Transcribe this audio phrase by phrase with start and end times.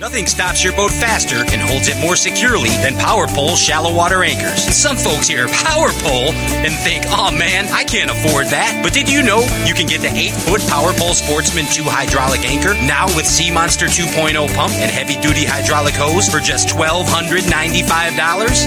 [0.00, 4.24] Nothing stops your boat faster and holds it more securely than Power Pole shallow water
[4.24, 4.64] anchors.
[4.72, 8.80] Some folks hear Power Pole and think, oh man, I can't afford that.
[8.80, 12.48] But did you know you can get the 8 foot Power Pole Sportsman 2 hydraulic
[12.48, 17.44] anchor now with Sea Monster 2.0 pump and heavy duty hydraulic hose for just $1,295?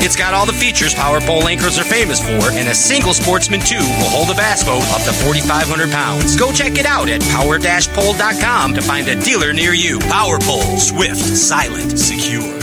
[0.06, 3.66] It's got all the features Power Pole anchors are famous for, and a single Sportsman
[3.66, 6.38] 2 will hold a bass boat up to 4,500 pounds.
[6.38, 9.98] Go check it out at power-pole.com to find a dealer near you.
[10.14, 12.60] Power Pole, swift, silent, secure.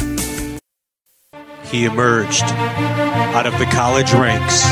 [1.64, 4.64] He emerged out of the college ranks.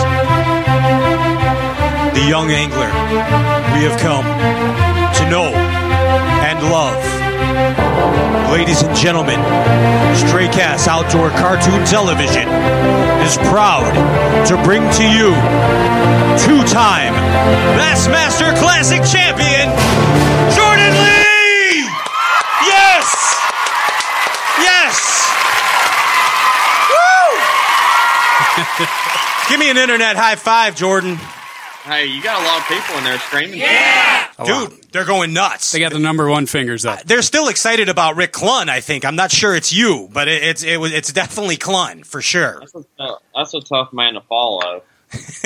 [2.14, 2.90] The young angler
[3.74, 5.52] we have come to know
[6.42, 7.04] and love.
[8.50, 9.38] Ladies and gentlemen,
[10.16, 12.48] Straycast Outdoor Cartoon Television
[13.22, 13.92] is proud
[14.46, 15.34] to bring to you
[16.42, 17.14] two-time
[17.78, 19.68] Bassmaster Classic champion,
[20.56, 21.84] Jordan Lee!
[22.66, 23.36] Yes!
[24.60, 24.96] Yes!
[29.20, 29.34] Woo!
[29.48, 31.16] Give me an internet high five, Jordan.
[31.16, 33.60] Hey, you got a lot of people in there screaming.
[33.60, 35.72] Yeah, Dude, they're going nuts.
[35.72, 37.04] They got the number one fingers up.
[37.04, 38.68] They're still excited about Rick Clunn.
[38.68, 42.04] I think I'm not sure it's you, but it, it's it was it's definitely Clunn
[42.04, 42.58] for sure.
[42.60, 44.82] That's a, tough- that's a tough man to follow.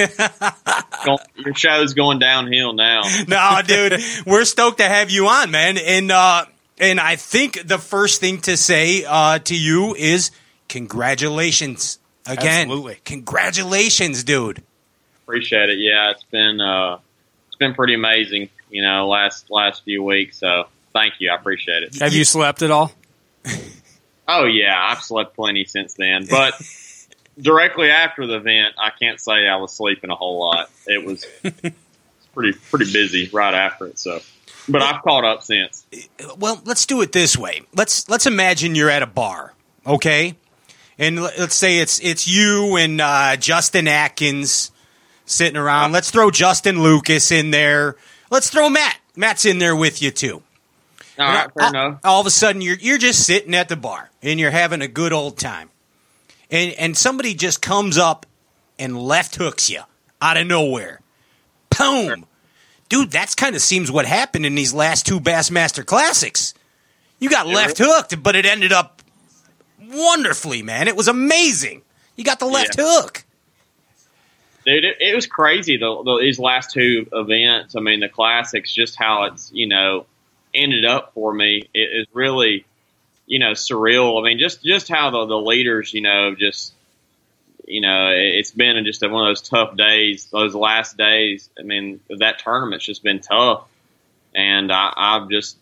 [1.05, 3.03] Go- Your show's going downhill now.
[3.29, 5.79] no, dude, we're stoked to have you on, man.
[5.79, 6.47] And uh,
[6.79, 10.33] and I think the first thing to say uh, to you is
[10.69, 12.63] congratulations again.
[12.63, 12.99] Absolutely.
[13.05, 14.63] Congratulations, dude.
[15.25, 15.79] Appreciate it.
[15.79, 16.99] Yeah, it's been uh,
[17.49, 18.49] it's been pretty amazing.
[18.71, 20.39] You know, last last few weeks.
[20.39, 21.31] So thank you.
[21.31, 21.99] I appreciate it.
[22.01, 22.93] Have you slept at all?
[24.29, 26.27] Oh yeah, I've slept plenty since then.
[26.31, 26.55] But
[27.41, 30.71] directly after the event, I can't say I was sleeping a whole lot.
[30.87, 31.27] It was
[32.35, 33.99] pretty pretty busy right after it.
[33.99, 34.21] So,
[34.69, 35.85] but I've caught up since.
[36.39, 37.63] Well, let's do it this way.
[37.75, 39.55] Let's let's imagine you're at a bar,
[39.87, 40.37] okay?
[41.03, 44.71] And let's say it's it's you and uh, Justin Atkins
[45.25, 45.91] sitting around.
[45.91, 47.97] Let's throw Justin Lucas in there.
[48.31, 49.01] Let's throw Matt.
[49.17, 50.45] Matt's in there with you too.
[51.19, 52.01] All right, fair all, enough.
[52.05, 54.87] all of a sudden, you're you're just sitting at the bar and you're having a
[54.87, 55.71] good old time,
[56.53, 58.25] and and somebody just comes up
[58.79, 59.81] and left hooks you
[60.21, 61.01] out of nowhere.
[61.77, 62.27] Boom,
[62.89, 63.11] dude.
[63.11, 66.55] That's kind of seems what happened in these last two Bassmaster Classics.
[67.19, 69.02] You got left hooked, but it ended up
[69.93, 70.89] wonderfully, man.
[70.89, 71.83] It was amazing.
[72.17, 72.85] You got the left Yeah.
[72.85, 73.25] hook.
[74.65, 75.77] Dude, it, it was crazy.
[75.77, 77.75] The, the, these last two events.
[77.75, 78.73] I mean, the classics.
[78.73, 80.07] Just how it's you know
[80.55, 81.69] ended up for me.
[81.75, 82.65] It is really
[83.27, 84.21] you know surreal.
[84.21, 85.93] I mean, just just how the the leaders.
[85.93, 86.75] You know, just
[87.67, 90.27] you know, it, it's been just one of those tough days.
[90.31, 91.51] Those last days.
[91.59, 93.67] I mean, that tournament's just been tough,
[94.35, 95.57] and I, I've just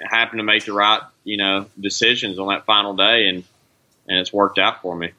[0.00, 3.42] happened to make the right you know decisions on that final day, and
[4.08, 5.12] and it's worked out for me.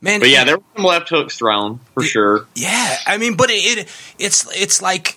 [0.00, 2.46] Man, But yeah, it- there were some left hooks thrown for sure.
[2.54, 3.88] Yeah, I mean, but it, it
[4.18, 5.16] it's it's like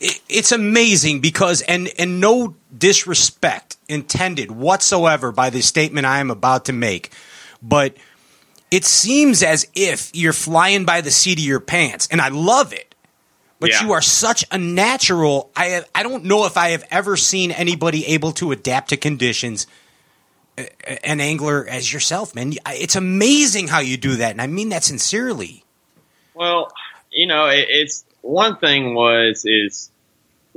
[0.00, 6.30] it, it's amazing because and and no disrespect intended whatsoever by the statement I am
[6.30, 7.12] about to make,
[7.62, 7.96] but
[8.70, 12.72] it seems as if you're flying by the seat of your pants, and I love
[12.72, 12.94] it.
[13.60, 13.84] But Yeah.
[13.84, 15.50] you are such a natural.
[15.56, 18.96] I have, I don't know if I have ever seen anybody able to adapt to
[18.96, 19.66] conditions.
[21.02, 22.54] An angler as yourself, man.
[22.66, 25.64] It's amazing how you do that, and I mean that sincerely.
[26.34, 26.72] Well,
[27.10, 29.90] you know, it, it's one thing was is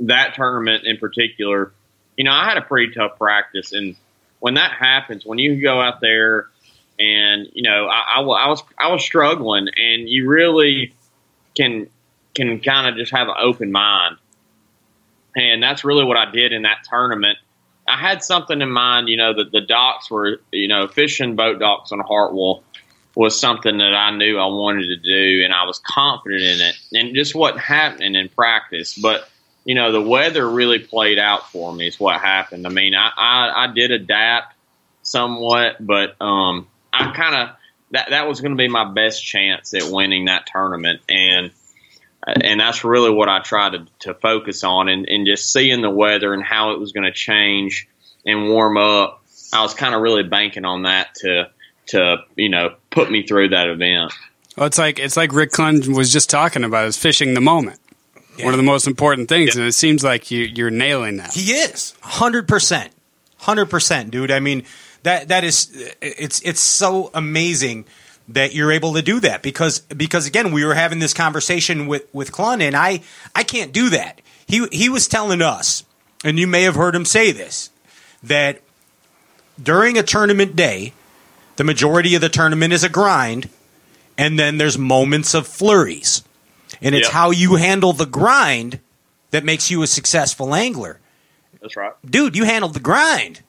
[0.00, 1.72] that tournament in particular.
[2.16, 3.96] You know, I had a pretty tough practice, and
[4.40, 6.48] when that happens, when you go out there
[6.98, 10.94] and you know, I, I, I was I was struggling, and you really
[11.56, 11.88] can
[12.34, 14.16] can kind of just have an open mind,
[15.36, 17.38] and that's really what I did in that tournament.
[17.88, 21.58] I had something in mind, you know, that the docks were, you know, fishing boat
[21.58, 22.62] docks on Hartwell
[23.14, 26.76] was something that I knew I wanted to do, and I was confident in it,
[26.92, 28.96] and just wasn't happening in practice.
[28.96, 29.28] But
[29.64, 31.88] you know, the weather really played out for me.
[31.88, 32.66] Is what happened.
[32.66, 34.54] I mean, I I, I did adapt
[35.02, 37.56] somewhat, but um, I kind of
[37.90, 41.50] that that was going to be my best chance at winning that tournament, and
[42.26, 45.90] and that's really what I tried to, to focus on, and, and just seeing the
[45.90, 47.88] weather and how it was going to change
[48.26, 49.22] and warm up.
[49.52, 51.50] I was kind of really banking on that to
[51.86, 54.12] to you know put me through that event.
[54.56, 57.80] Well, it's like it's like Rick Clunn was just talking about is fishing the moment.
[58.40, 61.32] One of the most important things, and it seems like you, you're nailing that.
[61.32, 62.92] He is hundred percent,
[63.38, 64.30] hundred percent, dude.
[64.30, 64.64] I mean
[65.02, 67.86] that that is it's it's so amazing
[68.28, 72.06] that you're able to do that because because again we were having this conversation with
[72.12, 73.02] with Clunn and I
[73.34, 74.20] I can't do that.
[74.46, 75.84] He he was telling us,
[76.24, 77.70] and you may have heard him say this
[78.22, 78.60] that
[79.62, 80.92] during a tournament day,
[81.56, 83.48] the majority of the tournament is a grind,
[84.16, 86.22] and then there's moments of flurries.
[86.80, 87.12] And it's Yep.
[87.12, 88.78] how you handle the grind
[89.30, 91.00] that makes you a successful angler.
[91.60, 91.92] That's right.
[92.08, 93.40] Dude, you handled the grind.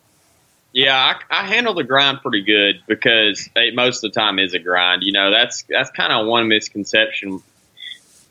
[0.71, 4.53] Yeah, I, I handle the grind pretty good because it, most of the time is
[4.53, 5.01] a grind.
[5.03, 7.41] You know, that's that's kind of one misconception.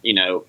[0.03, 0.45] You know,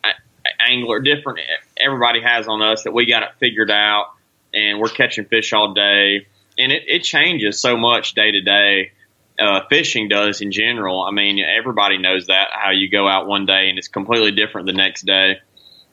[0.59, 1.39] angler different.
[1.77, 4.13] Everybody has on us that we got it figured out,
[4.53, 6.27] and we're catching fish all day,
[6.57, 8.91] and it, it changes so much day to day.
[9.39, 11.01] Uh, fishing does in general.
[11.01, 14.67] I mean, everybody knows that how you go out one day and it's completely different
[14.67, 15.39] the next day,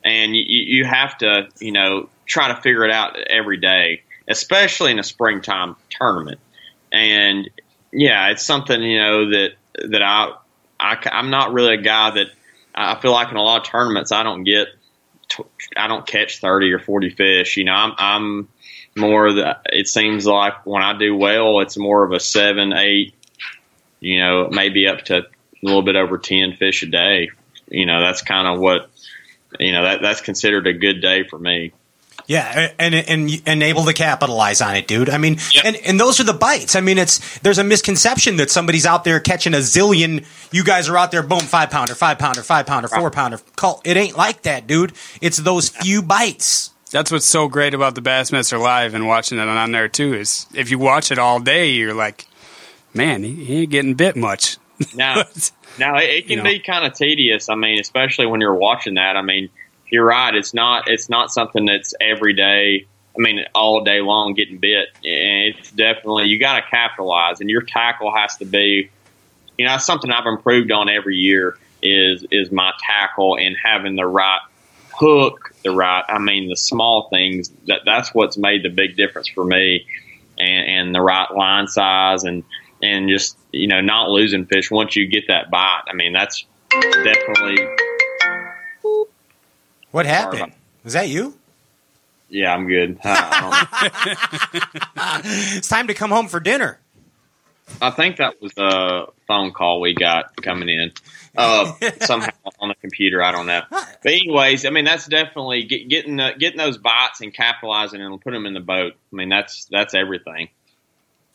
[0.04, 4.92] and you, you have to, you know, try to figure it out every day especially
[4.92, 6.40] in a springtime tournament.
[6.92, 7.50] And
[7.92, 9.50] yeah, it's something you know that
[9.88, 10.32] that I,
[10.78, 12.28] I I'm not really a guy that
[12.74, 14.68] I feel like in a lot of tournaments I don't get
[15.76, 17.56] I don't catch thirty or forty fish.
[17.56, 18.48] You know, I'm I'm
[18.96, 19.58] more the.
[19.66, 23.14] It seems like when I do well, it's more of a seven, eight.
[24.00, 25.26] You know, maybe up to a
[25.62, 27.30] little bit over ten fish a day.
[27.68, 28.90] You know, that's kind of what
[29.58, 31.72] you know that that's considered a good day for me.
[32.28, 35.08] Yeah, and and, and able to capitalize on it, dude.
[35.10, 35.64] I mean, Yep.
[35.64, 36.74] and and those are the bites.
[36.74, 40.24] I mean, it's there's a misconception that somebody's out there catching a zillion.
[40.52, 43.38] You guys are out there, boom, five pounder, five pounder, five pounder, four pounder.
[43.54, 44.92] Call it ain't like that, dude.
[45.20, 46.70] It's those few bites.
[46.90, 50.14] That's what's so great about the Bassmaster Live and watching it on there too.
[50.14, 52.26] Is if you watch it all day, you're like,
[52.94, 54.56] man, he, he ain't getting bit much.
[54.94, 55.22] Now,
[55.78, 56.42] now it, it can You know.
[56.44, 57.48] be kind of tedious.
[57.48, 59.16] I mean, especially when you're watching that.
[59.16, 59.48] I mean,
[59.90, 60.34] you're right.
[60.34, 60.88] It's not.
[60.88, 62.86] It's not something that's every day.
[63.16, 64.88] I mean, all day long getting bit.
[65.02, 68.90] It's definitely you got to capitalize, and your tackle has to be.
[69.58, 71.58] You know, something I've improved on every year.
[71.82, 74.40] Is is my tackle and having the right
[74.92, 76.04] hook, the right.
[76.08, 77.50] I mean, the small things.
[77.66, 79.86] That that's what's made the big difference for me,
[80.38, 82.44] and, and the right line size and
[82.82, 85.82] and just you know not losing fish once you get that bite.
[85.86, 86.44] I mean, that's
[87.04, 87.66] definitely
[89.96, 90.52] What happened?
[90.84, 91.32] Was that you?
[92.28, 92.52] yeah.
[92.52, 92.98] I'm good.
[95.56, 96.78] It's time to come home for dinner.
[97.80, 100.92] I think that was a phone call we got coming in
[101.38, 101.72] uh,
[102.02, 102.28] somehow
[102.60, 103.22] on the computer.
[103.22, 103.62] I don't know.
[103.70, 108.20] But anyways, I mean that's definitely get, getting the, getting those bites and capitalizing and
[108.20, 108.92] putting them in the boat.
[109.10, 110.50] I mean that's that's everything.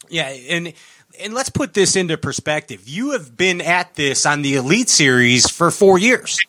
[0.08, 0.74] Yeah, and
[1.19, 2.88] and let's put this into perspective.
[2.88, 6.40] You have been at this on the Elite Series for four years.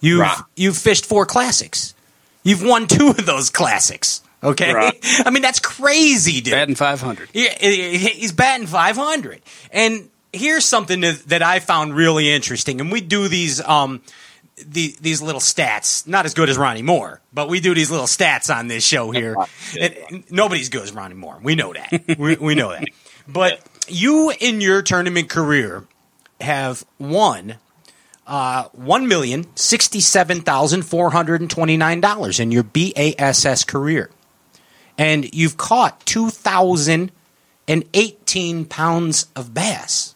[0.00, 0.38] You've Right.
[0.56, 1.94] you've fished four classics.
[2.42, 4.22] You've won two of those classics.
[4.42, 4.94] Okay, Right.
[5.26, 6.52] I mean that's crazy, dude.
[6.52, 7.28] Batting 500.
[7.32, 9.42] He- he- he's batting 500.
[9.70, 12.80] And here's something that, I found really interesting.
[12.80, 14.00] And we do these um
[14.66, 18.06] the, these little stats, not as good as Ronnie Moore, but we do these little
[18.06, 19.34] stats on this show here.
[19.80, 21.38] And nobody's good as Ronnie Moore.
[21.42, 22.16] We know that.
[22.18, 22.84] we, we know that.
[23.26, 25.84] But you, in your tournament career,
[26.42, 27.56] have won
[28.26, 34.10] uh, one million sixty-seven thousand four hundred and twenty-nine dollars in your BASS career
[35.00, 40.14] and you've caught 2,018 pounds of bass.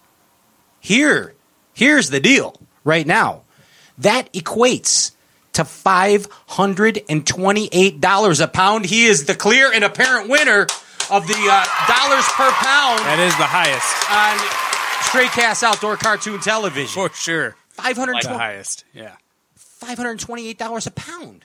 [0.79, 1.33] Here,
[1.73, 3.45] here's the deal right now.
[3.97, 5.13] That equates
[5.55, 8.85] to $528 a pound.
[8.85, 10.67] He is the clear and apparent winner
[11.11, 14.39] of the uh, dollars per pound That is the highest on
[15.09, 16.89] Straight Cast Outdoor Cartoon Television.
[16.89, 17.57] for sure.
[17.75, 18.85] 520 The highest.
[18.93, 19.17] Yeah.
[19.59, 21.45] $528 a pound.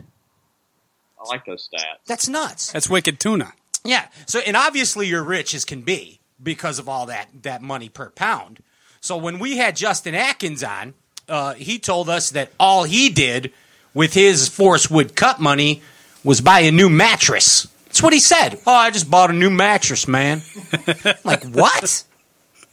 [1.19, 2.05] I like those stats.
[2.07, 2.71] That's nuts.
[2.71, 3.53] That's wicked tuna.
[3.83, 4.07] Yeah.
[4.25, 8.09] So, and obviously you're rich as can be because of all that that money per
[8.09, 8.59] pound.
[9.01, 10.93] So when we had Justin Atkins on,
[11.27, 13.51] uh, he told us that all he did
[13.93, 15.81] with his Forrest Wood Cup money
[16.23, 17.67] was buy a new mattress.
[17.85, 18.59] That's what he said.
[18.67, 20.41] Oh, I just bought a new mattress, man.
[21.23, 22.03] like what?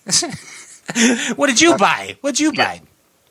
[1.37, 2.17] what did you buy?
[2.21, 2.83] What'd you buy?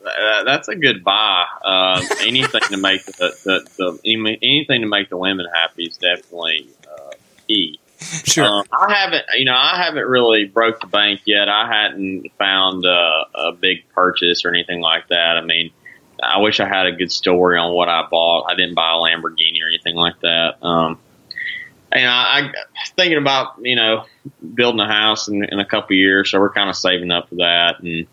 [0.05, 1.45] Uh, that's a good buy.
[1.63, 6.69] Uh, anything to make the, the, the anything to make the women happy is definitely
[6.87, 7.11] uh,
[7.47, 7.79] key.
[7.97, 8.45] Sure.
[8.45, 11.49] Um, I haven't, you know, I haven't really broke the bank yet.
[11.49, 15.37] I hadn't found uh, a big purchase or anything like that.
[15.37, 15.71] I mean,
[16.21, 18.45] I wish I had a good story on what I bought.
[18.49, 20.57] I didn't buy a Lamborghini or anything like that.
[20.61, 20.99] Um,
[21.91, 22.51] and I, I
[22.95, 24.05] thinking about, you know,
[24.53, 27.29] building a house in, in a couple of years, so we're kind of saving up
[27.29, 27.79] for that.
[27.81, 28.07] And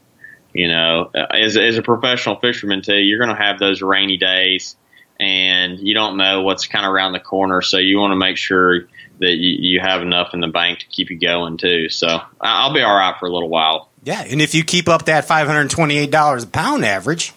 [0.53, 4.17] you know, uh, as as a professional fisherman too, you're going to have those rainy
[4.17, 4.77] days,
[5.19, 7.63] and you don't know what's kind of around the corner.
[7.63, 8.81] So you want to make sure
[9.19, 11.89] that you, you have enough in the bank to keep you going too.
[11.89, 13.89] So I'll be all right for a little while.
[14.05, 17.33] Yeah, and if you keep up that five hundred twenty-eight dollars a pound average,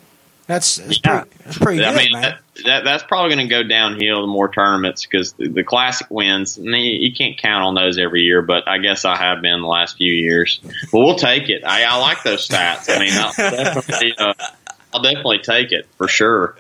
[0.48, 1.22] That's, that's yeah.
[1.22, 2.22] pretty, that's pretty I good, mean, man.
[2.22, 6.08] That, that, that's probably going to go downhill the more tournaments because the, the, classic
[6.12, 6.60] wins.
[6.60, 9.68] Mean, you can't count on those every year, but I guess I have been the
[9.68, 10.60] last few years.
[10.94, 11.64] Well, we'll take it.
[11.66, 12.96] I, I like those stats.
[12.96, 13.34] I mean, I'll
[13.74, 14.34] definitely, uh,
[14.94, 16.56] I'll definitely take it for sure.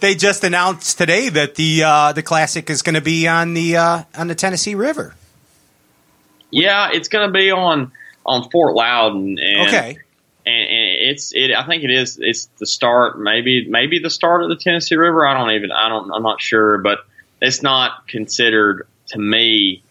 [0.00, 3.76] They just announced today that the uh, the classic is going to be on the
[3.76, 5.14] uh, on the Tennessee River.
[6.50, 7.92] Yeah, it's going to be on
[8.24, 9.38] on Fort Loudoun.
[9.38, 9.98] And, okay
[10.48, 11.52] and, and it's it.
[11.54, 12.18] I think it is.
[12.20, 15.26] It's the start, maybe maybe the start of the Tennessee River.
[15.26, 15.70] I don't even.
[15.70, 16.10] I don't.
[16.12, 17.00] I'm not sure, but
[17.40, 19.82] it's not considered to me.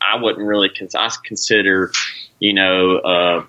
[0.00, 0.70] I wouldn't really.
[0.94, 1.90] I consider,
[2.38, 3.44] you know, uh,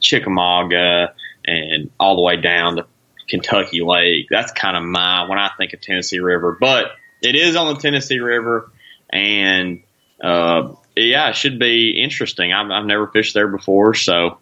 [0.00, 1.14] Chickamauga
[1.44, 2.86] and all the way down to
[3.28, 4.28] Kentucky Lake.
[4.30, 6.56] That's kind of my when I think of Tennessee River.
[6.58, 8.70] But it is on the Tennessee River,
[9.10, 9.82] and
[10.22, 12.54] uh, yeah, it should be interesting.
[12.54, 14.38] I've, I've never fished there before, so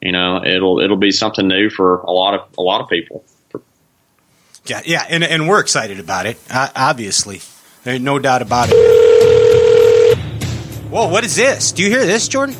[0.00, 3.24] you know, it'll it'll be something new for a lot of a lot of people.
[4.66, 6.38] Yeah, yeah, and and we're excited about it.
[6.50, 7.40] Obviously,
[7.84, 10.18] there's no doubt about it.
[10.90, 11.72] Whoa, what is this?
[11.72, 12.54] Do you hear this, Jordan?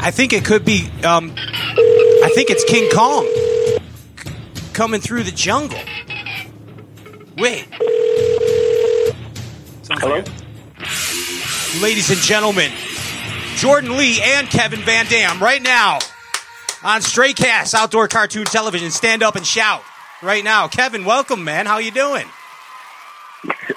[0.00, 0.88] I think it could be.
[1.04, 3.26] Um, I think it's King Kong
[4.72, 5.78] coming through the jungle.
[7.36, 7.66] Wait.
[9.90, 10.22] Hello,
[11.80, 12.70] ladies and gentlemen.
[13.64, 15.94] Jordan Lee and Kevin Van Dam right now
[16.82, 18.90] on Straycast Outdoor Cartoon Television.
[18.90, 19.82] Stand up and shout
[20.22, 20.68] right now.
[20.68, 21.64] Kevin, welcome, man.
[21.64, 22.26] How you doing?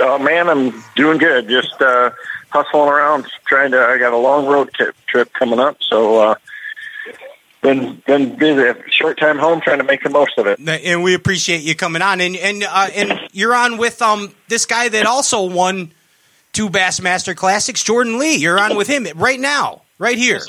[0.01, 1.47] Oh man, I'm doing good.
[1.47, 2.09] Just uh,
[2.49, 3.79] hustling around, trying to.
[3.79, 4.71] I got a long road
[5.07, 6.35] trip coming up, so uh,
[7.61, 8.77] been been busy.
[8.91, 10.59] Short time home, trying to make the most of it.
[10.59, 12.19] And we appreciate you coming on.
[12.19, 15.93] And and uh, and you're on with um this guy that also won
[16.57, 17.83] two Bassmaster Classics.
[17.83, 20.41] Jordan Lee, you're on with him right now, right here.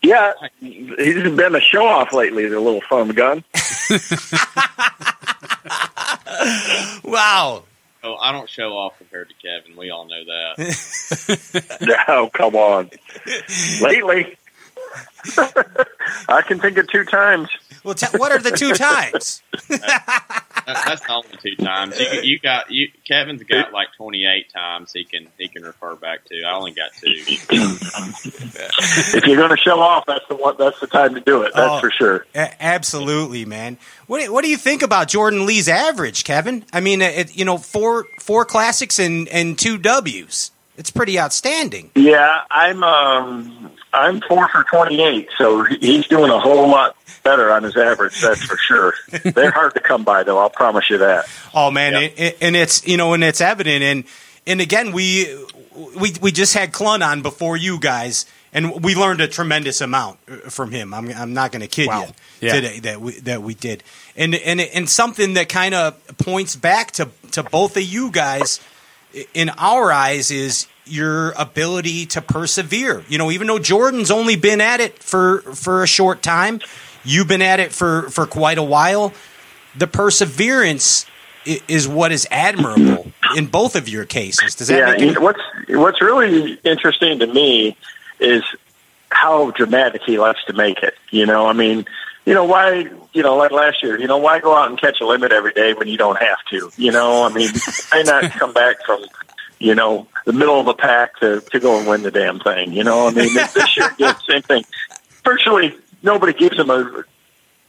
[0.00, 3.42] Yeah, he's been a show off lately, the little fun gun.
[7.02, 7.64] wow.
[8.04, 9.76] Oh, I don't show off compared to Kevin.
[9.76, 11.80] We all know that.
[12.08, 12.90] no, come on.
[13.80, 14.36] Lately,
[16.28, 17.48] I can think of two times.
[17.82, 19.42] Well, t- what are the two times?
[20.66, 21.98] That's the only two times.
[21.98, 22.88] You, you, got you.
[23.06, 26.42] Kevin's got like twenty eight times he can he can refer back to.
[26.42, 27.08] I only got two.
[27.08, 27.50] if
[29.26, 30.56] you're going to show off, that's the one.
[30.58, 31.52] That's the time to do it.
[31.54, 32.26] That's oh, for sure.
[32.34, 33.78] A- absolutely, man.
[34.06, 36.64] What What do you think about Jordan Lee's average, Kevin?
[36.72, 40.50] I mean, it, you know, four four classics and and two Ws.
[40.76, 41.92] It's pretty outstanding.
[41.94, 47.52] Yeah, I'm um I'm four for twenty eight, so he's doing a whole lot better
[47.52, 48.20] on his average.
[48.20, 48.94] That's for sure.
[49.24, 50.38] They're hard to come by, though.
[50.38, 51.26] I'll promise you that.
[51.54, 52.12] Oh man, yep.
[52.16, 54.04] it, and it's you know, and it's evident, and
[54.46, 55.34] and again, we
[55.96, 60.18] we we just had Clunn on before you guys, and we learned a tremendous amount
[60.28, 60.92] uh, from him.
[60.92, 62.02] I'm I'm not going to kid wow.
[62.02, 62.54] you yeah.
[62.54, 63.82] today that we that we did,
[64.16, 68.60] and and and something that kind of points back to to both of you guys
[69.32, 73.04] in our eyes is your ability to persevere.
[73.08, 76.60] You know, even though Jordan's only been at it for for a short time,
[77.04, 79.12] you've been at it for for quite a while.
[79.76, 81.06] The perseverance
[81.44, 84.54] is what is admirable in both of your cases.
[84.54, 87.76] Does that yeah, make any- what's what's really interesting to me
[88.20, 88.42] is
[89.14, 90.94] how dramatic he likes to make it.
[91.10, 91.86] You know, I mean,
[92.26, 95.00] you know, why, you know, like last year, you know, why go out and catch
[95.00, 96.70] a limit every day when you don't have to?
[96.76, 97.50] You know, I mean,
[97.90, 99.04] why not come back from
[99.64, 102.74] you know, the middle of the pack to, to go and win the damn thing.
[102.74, 104.64] You know, I mean, this year again, same thing.
[105.24, 107.04] Virtually nobody gives him a,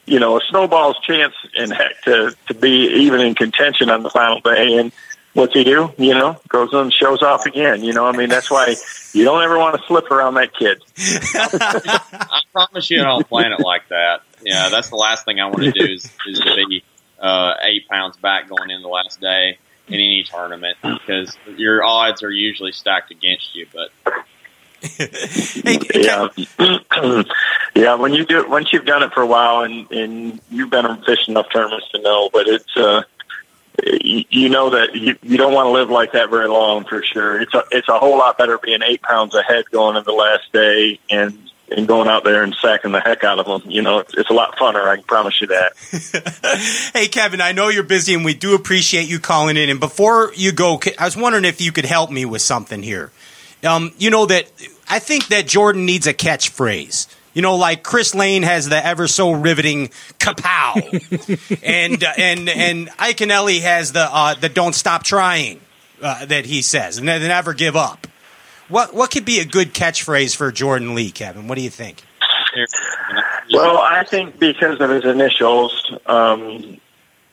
[0.06, 4.10] you know, a snowball's chance in heck to, to be even in contention on the
[4.10, 4.78] final day.
[4.78, 4.92] And
[5.36, 5.90] what's he do?
[5.98, 7.82] You know, goes on and shows off again.
[7.82, 8.76] You know, I mean, that's why
[9.14, 10.84] you don't ever want to slip around that kid.
[10.98, 14.20] I promise you, I don't plan it like that.
[14.44, 16.84] Yeah, that's the last thing I want to do is, is to be
[17.22, 22.24] uh, eight pounds back going in the last day in any tournament because your odds
[22.24, 23.68] are usually stacked against you.
[23.74, 23.92] But
[25.96, 26.28] yeah,
[27.76, 27.96] yeah.
[27.96, 31.04] When you do, once you've done it for a while and and you've been on
[31.04, 33.04] fish enough tournaments to know, but it's uh,
[33.84, 37.04] you, you know that you, you don't want to live like that very long for
[37.04, 37.42] sure.
[37.42, 40.52] It's a it's a whole lot better being eight pounds ahead going into the last
[40.52, 41.40] day and
[41.70, 43.70] and going out there and sacking the heck out of them.
[43.70, 44.88] You know, it's, it's a lot funner.
[44.88, 46.92] I can promise you that.
[46.94, 49.70] hey, Kevin, I know you're busy, and we do appreciate you calling in.
[49.70, 53.12] And before you go, I was wondering if you could help me with something here.
[53.64, 54.52] Um, you know that
[54.88, 57.08] I think that Jordan needs a catchphrase.
[57.34, 60.76] You know, like Chris Lane has the ever so riveting kapow,
[61.64, 65.60] and uh, and and Iaconelli has the uh, the don't stop trying
[66.02, 68.08] uh, that he says, and then never give up.
[68.68, 71.48] What what could be a good catchphrase for Jordan Lee, Kevin?
[71.48, 72.02] What do you think?
[73.54, 76.80] Well, I think because of his initials, um,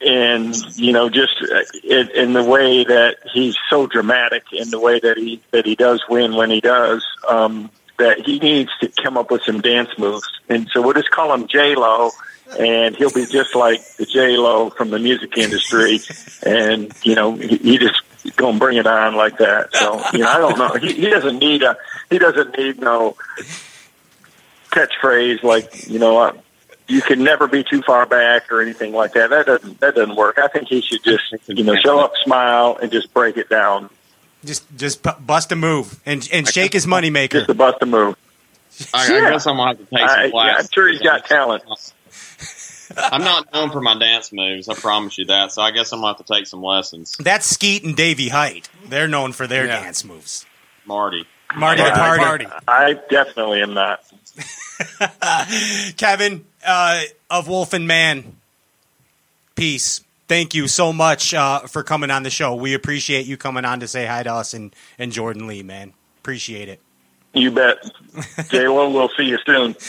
[0.05, 4.81] and you know, just uh, in, in the way that he's so dramatic, in the
[4.81, 8.89] way that he that he does win when he does, um, that he needs to
[9.03, 10.29] come up with some dance moves.
[10.49, 12.11] And so we'll just call him J Lo,
[12.59, 16.01] and he'll be just like the J Lo from the music industry,
[16.45, 19.75] and you know, he, he just gonna bring it on like that.
[19.75, 20.75] So you know, I don't know.
[20.75, 21.77] He, he doesn't need a
[22.11, 23.17] he doesn't need no
[24.71, 26.19] catchphrase like you know.
[26.19, 26.33] Uh,
[26.89, 29.31] you can never be too far back or anything like that.
[29.31, 30.39] That doesn't that doesn't work.
[30.39, 33.89] I think he should just you know show up, smile, and just break it down.
[34.45, 37.31] Just just bu- bust a move and and shake his moneymaker.
[37.31, 38.17] Just to bust a move.
[38.93, 40.57] I, I guess I'm gonna have to take some I, yeah.
[40.59, 41.63] I'm sure he's got talent.
[42.97, 44.69] I'm not known for my dance moves.
[44.69, 45.53] I promise you that.
[45.53, 47.17] So I guess I'm gonna have to take some lessons.
[47.19, 48.69] That's Skeet and Davy Hite.
[48.89, 49.81] They're known for their Yeah.
[49.83, 50.47] dance moves.
[50.87, 51.27] Marty.
[51.55, 52.47] Marty the Yeah, party.
[52.67, 54.01] I definitely am not.
[55.97, 58.37] Kevin uh, of Wolf and Man.
[59.55, 60.01] Peace.
[60.29, 62.55] Thank you so much uh, for coming on the show.
[62.55, 65.93] We appreciate you coming on to say hi to us and, and Jordan Lee, man.
[66.21, 66.81] Appreciate it.
[67.35, 67.79] You bet.
[68.51, 69.75] J Lo, we'll see you soon.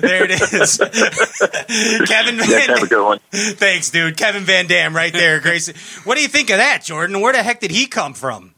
[0.00, 0.78] There it is.
[2.08, 3.18] Kevin Yes, Van have a good one.
[3.30, 4.16] Thanks, dude.
[4.16, 5.40] Kevin Van Dam right there.
[5.42, 5.68] Grace.
[6.06, 7.20] What do you think of that, Jordan?
[7.20, 8.54] Where the heck did he come from?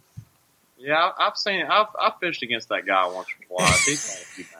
[0.79, 1.67] Yeah, I- I've seen.
[1.67, 3.85] I've, I've fished against that guy once or twice.
[3.87, 4.57] He's a few bass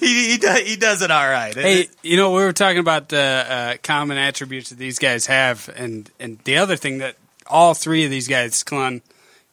[0.00, 1.54] he, he, does, he does it all right.
[1.54, 3.18] Hey, you know, we were talking about the
[3.48, 7.16] uh, common attributes that these guys have, and and the other thing that
[7.46, 9.02] all three of these guys, Clunn,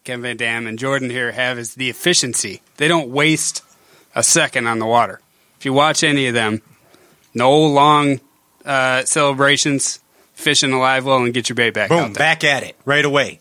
[0.04, 2.62] Kevin Van Dam, and Jordan here, have is the efficiency.
[2.78, 3.64] They don't waste
[4.16, 5.22] a second on the water.
[5.58, 6.62] If you watch any of them,
[7.34, 8.20] no long
[8.66, 10.00] uh, celebrations,
[10.34, 12.20] fish in the live well, and get your bait back Boom, out there.
[12.22, 13.40] back at it right away.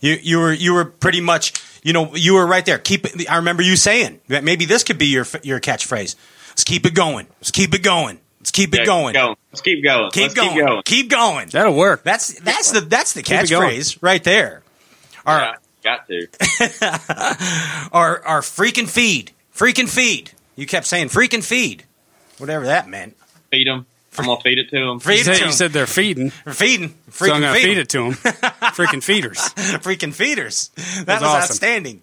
[0.00, 2.78] You you were you were pretty much you know you were right there.
[2.78, 3.30] Keep it.
[3.30, 6.16] I remember you saying that maybe this could be your your catchphrase.
[6.50, 7.26] Let's keep it going.
[7.40, 8.20] Let's keep it going.
[8.40, 9.14] Let's keep it Yeah, going.
[9.14, 9.36] Keep going.
[9.50, 10.10] Let's keep going.
[10.10, 10.50] Keep Let's going.
[10.52, 10.82] Keep going.
[10.84, 11.48] Keep going.
[11.48, 12.02] That'll work.
[12.04, 13.70] That's that's the that's the Keep it going.
[13.70, 14.62] catchphrase right there.
[15.24, 15.52] Our Yeah,
[15.84, 16.26] got to.
[17.92, 20.32] our our freaking feed, freaking feed.
[20.56, 21.84] You kept saying freaking feed,
[22.38, 23.16] whatever that meant.
[23.50, 23.86] Feed them.
[24.16, 25.00] I'm gonna feed it to them.
[25.00, 25.52] Feed You said, to you 'em.
[25.52, 28.12] said they're feeding, feeding, freaking so I'm going to feed, feed it to them.
[28.74, 29.38] Freaking feeders.
[29.82, 30.68] freaking feeders.
[30.68, 31.42] That That's was awesome.
[31.50, 32.02] outstanding,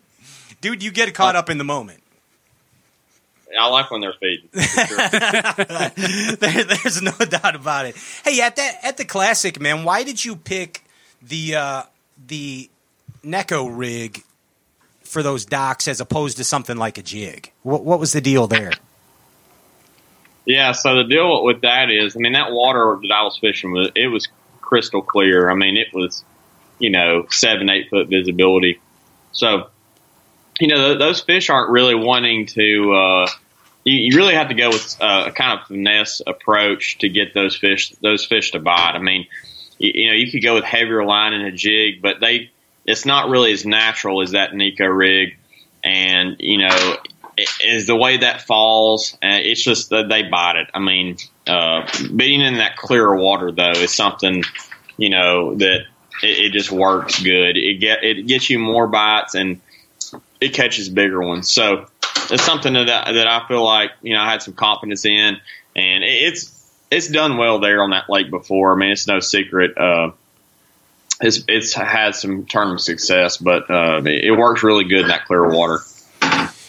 [0.60, 0.84] dude.
[0.84, 2.04] You get caught up in the moment.
[3.58, 4.50] I like when they're feeding.
[4.54, 4.98] sure.
[6.36, 7.96] there, there's no doubt about it.
[8.26, 10.84] Hey, at that at the classic, man, why did you pick
[11.22, 11.84] the uh,
[12.28, 12.70] the
[13.24, 14.24] Neko rig
[15.04, 17.52] for those docks as opposed to something like a jig?
[17.64, 18.72] What, what was the deal there?
[20.46, 23.72] Yeah, so the deal with that is, I mean, that water that I was fishing
[23.72, 24.28] with, it was
[24.60, 25.50] crystal clear.
[25.50, 26.24] I mean, it was,
[26.80, 28.80] you know, seven, eight foot visibility.
[29.34, 29.68] So,
[30.60, 33.28] you know, th- those fish aren't really wanting to, uh,
[33.84, 37.34] you, you really have to go with uh, a kind of finesse approach to get
[37.34, 38.94] those fish, those fish to bite.
[38.96, 39.28] I mean,
[39.78, 42.50] you, you know, you could go with heavier line and a jig, but they,
[42.86, 45.38] it's not really as natural as that Neko rig.
[45.84, 46.98] And, you know,
[47.64, 49.14] is the way that falls.
[49.16, 50.70] Uh, it's just that they bite it.
[50.74, 51.18] I mean,
[51.48, 54.44] uh, being in that clearer water though is something
[54.98, 55.82] you know that
[56.24, 57.58] it, it just works good.
[57.58, 59.62] It get it gets you more bites and
[60.40, 61.52] it catches bigger ones.
[61.52, 61.88] So
[62.30, 65.38] it's something that I, that I feel like you know I had some confidence in,
[65.76, 66.58] and it, it's
[66.90, 68.74] it's done well there on that lake before.
[68.74, 69.78] I mean, it's no secret.
[69.78, 70.12] Uh,
[71.22, 75.26] it's it's had some tournament success, but uh, it, it works really good in that
[75.26, 75.80] clear water.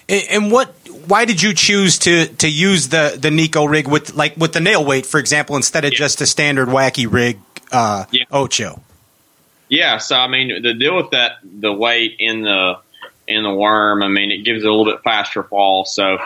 [0.09, 0.69] And, and what?
[1.07, 4.61] Why did you choose to to use the the Neko rig with like with the
[4.61, 5.99] nail weight, for example, instead of Yeah.
[5.99, 7.39] just a standard wacky rig
[7.73, 8.25] uh, Yeah.
[8.31, 8.81] Ocho?
[9.69, 12.79] Yeah, so I mean, the deal with that, the weight in the
[13.27, 15.87] in the worm, I mean, it gives it a little bit faster fall.
[15.87, 16.19] So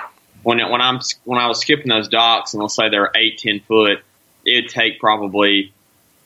[0.42, 3.38] when it, when I'm when I was skipping those docks, and let's say they're eight,
[3.38, 4.02] ten foot,
[4.44, 5.72] it'd take probably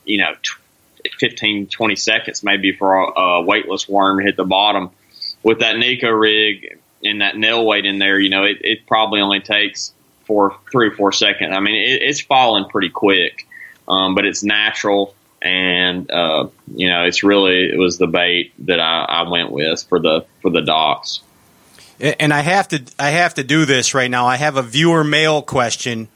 [0.05, 0.33] you know
[1.19, 4.91] 15, 20 seconds maybe for a, weightless worm to hit the bottom.
[5.43, 9.21] With that Neko rig and that nail weight in there, you know, it, it probably
[9.21, 9.93] only takes
[10.27, 11.55] four, three or four seconds.
[11.57, 13.47] I mean, it, it's falling pretty quick,
[13.89, 18.81] um, but it's natural and uh, you know it's really it was the bait that
[18.81, 21.21] I, I went with for the for the docks.
[21.99, 24.27] And I have to I have to do this right now.
[24.27, 26.09] I have a viewer mail question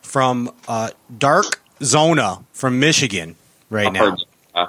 [0.00, 3.36] from uh, Dark Zona from Michigan
[3.70, 4.10] right now.
[4.10, 4.68] heard-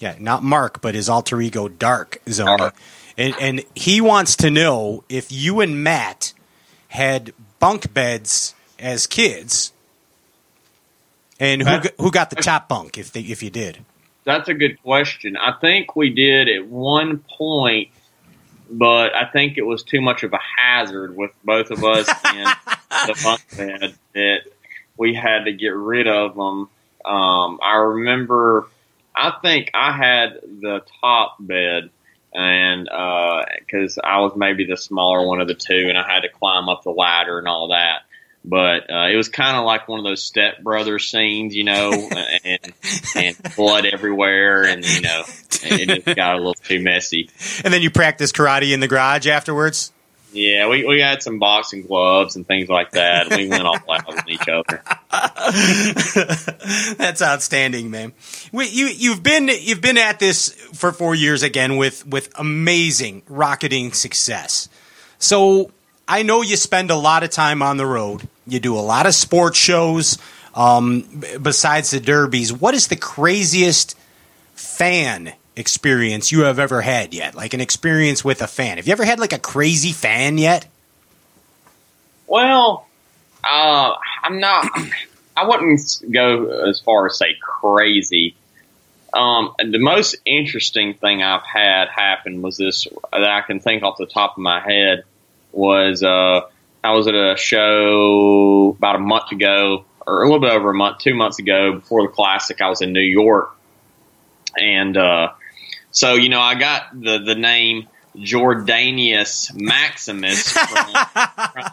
[0.00, 2.56] Yeah, not Mark, but his alter ego Dark Zona.
[2.58, 2.74] Dark.
[3.16, 6.32] And, and he wants to know if you and Matt
[6.88, 9.72] had bunk beds as kids,
[11.40, 13.78] and who Matt- got, who got the top bunk if they, if you did.
[14.24, 15.36] that's a good question.
[15.36, 17.88] I think we did at one point
[18.70, 22.44] but I think it was too much of a hazard with both of us in
[23.06, 24.40] the bunk bed that
[24.96, 26.68] we had to get rid of them.
[27.04, 28.66] Um, I remember,
[29.14, 31.90] I think I had the top bed,
[32.32, 32.84] and
[33.60, 36.68] because I was maybe the smaller one of the two, and I had to climb
[36.68, 38.02] up the ladder and all that.
[38.46, 41.92] But uh, it was kind of like one of those Step Brothers scenes, you know,
[42.44, 42.74] and,
[43.16, 45.22] and blood everywhere, and you know,
[45.62, 47.30] it just got a little too messy.
[47.64, 49.93] And then you practice karate in the garage afterwards.
[50.34, 53.30] Yeah, we, we had some boxing gloves and things like that.
[53.30, 54.82] We went all out with each other.
[56.96, 58.12] That's outstanding, man.
[58.50, 63.22] We, you you've been you've been at this for four years again with with amazing
[63.28, 64.68] rocketing success.
[65.18, 65.70] So
[66.08, 68.28] I know you spend a lot of time on the road.
[68.46, 70.18] You do a lot of sports shows.
[70.56, 73.96] Um, besides the derbies, what is the craziest
[74.54, 77.34] fan experience you have ever had yet?
[77.34, 78.76] Like an experience with a fan.
[78.76, 80.66] Have you ever had like a crazy fan yet?
[82.26, 82.86] Well,
[83.42, 84.66] uh, I'm not.
[85.36, 88.36] I wouldn't go as far as say crazy.
[89.12, 93.96] Um, the most interesting thing I've had happen was this that I can think off
[93.96, 95.04] the top of my head
[95.52, 96.40] was uh,
[96.82, 100.74] I was at a show about a month ago, or a little bit over a
[100.74, 102.60] month, two months ago, before the classic.
[102.60, 103.56] I was in New York,
[104.56, 105.32] and uh,
[105.94, 110.94] so you know I got the the name Jordanius Maximus from,
[111.52, 111.64] from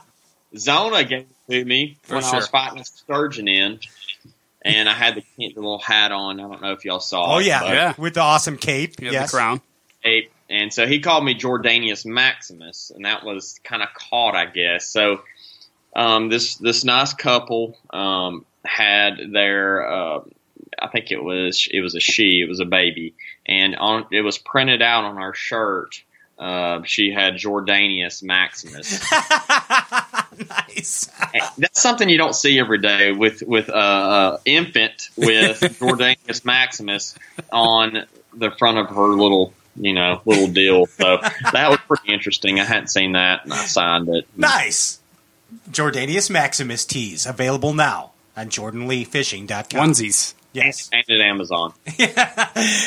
[0.57, 3.79] Zona gave it to me For when I was fighting a sturgeon in,
[4.63, 6.39] and I had the, the little hat on.
[6.39, 7.35] I don't know if y'all saw.
[7.35, 7.93] Oh it, yeah, but- Yeah.
[7.97, 8.99] with the awesome cape.
[8.99, 9.31] You have yes.
[9.31, 9.61] the crown.
[10.03, 14.45] ape, and so he called me Jordanius Maximus, and that was kind of caught, I
[14.45, 14.87] guess.
[14.87, 15.21] So
[15.95, 20.19] um, this this nice couple um, had their, uh,
[20.81, 23.13] I think it was it was a she, it was a baby,
[23.45, 26.01] and on it was printed out on our shirt.
[26.39, 28.99] Uh, she had Jordanius Maximus.
[30.49, 31.07] nice.
[31.35, 36.43] And That's something you don't see every day with with uh, uh, infant with Jordanius
[36.43, 37.15] Maximus
[37.51, 40.87] on the front of her little you know little deal.
[40.87, 41.19] So
[41.53, 42.59] that was pretty interesting.
[42.59, 44.27] I hadn't seen that, and I signed it.
[44.35, 44.99] Nice.
[45.69, 49.89] Jordanius Maximus tees available now on jordanleefishing.com.
[49.89, 50.33] Onesies.
[50.53, 50.89] Yes.
[50.91, 51.73] And at Amazon.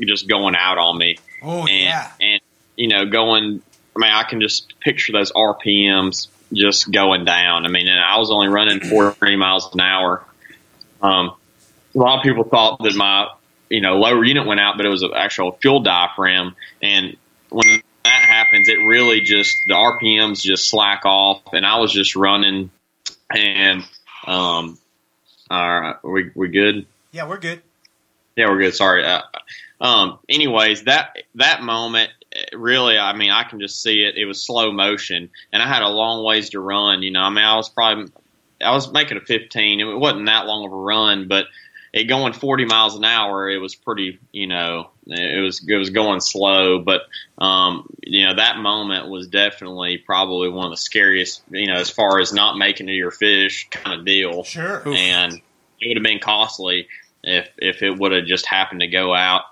[0.01, 1.17] just going out on me.
[1.41, 2.11] Oh, and, yeah.
[2.19, 2.41] and
[2.75, 3.61] you know going
[3.95, 7.65] i mean i can just picture those rpms just going down.
[7.65, 10.23] I mean and i was only running 40 miles an hour.
[11.01, 11.33] Um,
[11.95, 13.29] a lot of people thought that my
[13.69, 16.55] you know lower unit went out but it was an actual fuel diaphragm.
[16.81, 17.17] And
[17.49, 22.15] when that happens it really just the rpms just slack off and i was just
[22.15, 22.69] running
[23.35, 23.83] and
[24.25, 24.77] um
[25.49, 27.61] all right we we good Yeah, we're good.
[28.35, 28.75] yeah, we're good.
[28.75, 29.03] Sorry.
[29.03, 29.21] Uh,
[29.81, 32.11] um, anyways, that that moment,
[32.53, 34.15] really, I mean, I can just see it.
[34.15, 37.01] It was slow motion, and I had a long ways to run.
[37.01, 38.11] You know, I mean, I was probably,
[38.61, 39.79] I was making a 15.
[39.79, 41.45] It wasn't that long of a run, but
[41.91, 44.19] it going 40 miles an hour, it was pretty.
[44.31, 47.01] You know, it was it was going slow, but
[47.37, 51.41] um, you know, that moment was definitely probably one of the scariest.
[51.49, 54.83] You know, as far as not making it your fish kind of deal Sure.
[54.87, 55.33] and
[55.81, 56.87] it would have been costly
[57.23, 59.43] if if it would have just happened to go out,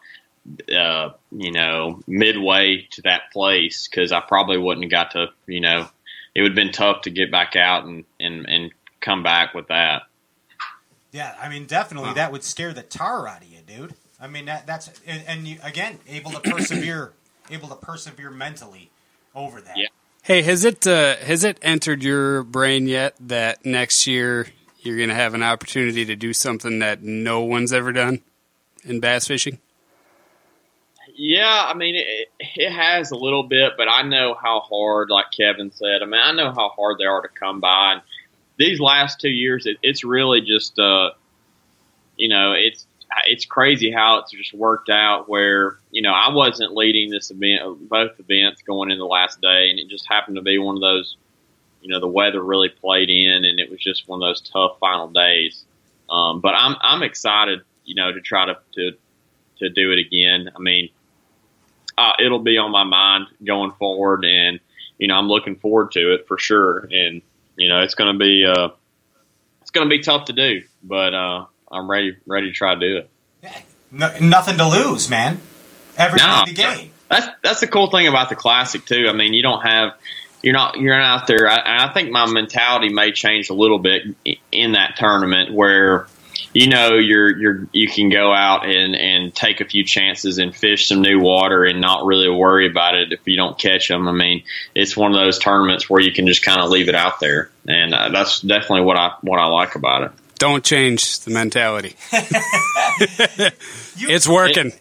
[0.75, 5.61] uh, you know, midway to that place because I probably wouldn't have got to, you
[5.61, 5.87] know,
[6.35, 8.71] it would have been tough to get back out and and and
[9.01, 10.03] come back with that.
[11.11, 13.95] Yeah, I mean, definitely that would scare the tar out of you, dude.
[14.19, 17.13] I mean, that that's and, and you, again able to persevere,
[17.51, 18.91] able to persevere mentally
[19.33, 19.77] over that.
[19.77, 19.87] Yeah.
[20.23, 24.47] Hey, has it uh, has it entered your brain yet that next year
[24.79, 28.21] you're going to have an opportunity to do something that no one's ever done
[28.83, 29.59] in bass fishing?
[31.15, 35.27] Yeah, I mean it, it has a little bit, but I know how hard, like
[35.35, 36.01] Kevin said.
[36.01, 37.93] I mean, I know how hard they are to come by.
[37.93, 38.01] And
[38.57, 41.11] these last two years, it, it's really just, uh,
[42.15, 42.85] you know, it's
[43.25, 45.29] it's crazy how it's just worked out.
[45.29, 49.69] Where you know I wasn't leading this event, both events going in the last day,
[49.69, 51.17] and it just happened to be one of those.
[51.81, 54.77] You know, the weather really played in, and it was just one of those tough
[54.79, 55.63] final days.
[56.09, 58.91] Um, but I'm I'm excited, you know, to try to to
[59.59, 60.49] to do it again.
[60.55, 60.89] I mean,
[61.97, 64.59] uh, it'll be on my mind going forward, and
[64.97, 66.87] you know, I'm looking forward to it for sure.
[66.91, 67.21] And
[67.57, 68.69] you know, it's going to be uh,
[69.61, 72.79] it's going to be tough to do, but uh, I'm ready ready to try to
[72.79, 73.09] do it.
[73.91, 75.39] No, nothing to lose, man.
[75.97, 76.91] Everything No, to gain.
[77.09, 79.07] That's that's the cool thing about the classic too.
[79.09, 79.93] I mean, you don't have
[80.43, 81.49] you're not you're not out there.
[81.49, 84.03] I, I think my mentality may change a little bit
[84.51, 86.07] in that tournament where
[86.53, 90.55] you know you're you're you can go out and and take a few chances and
[90.55, 94.07] fish some new water and not really worry about it if you don't catch them.
[94.07, 94.43] I mean,
[94.75, 97.49] it's one of those tournaments where you can just kind of leave it out there,
[97.67, 100.11] and uh, that's definitely what I what I like about it.
[100.39, 101.95] Don't change the mentality.
[103.97, 104.71] it's working.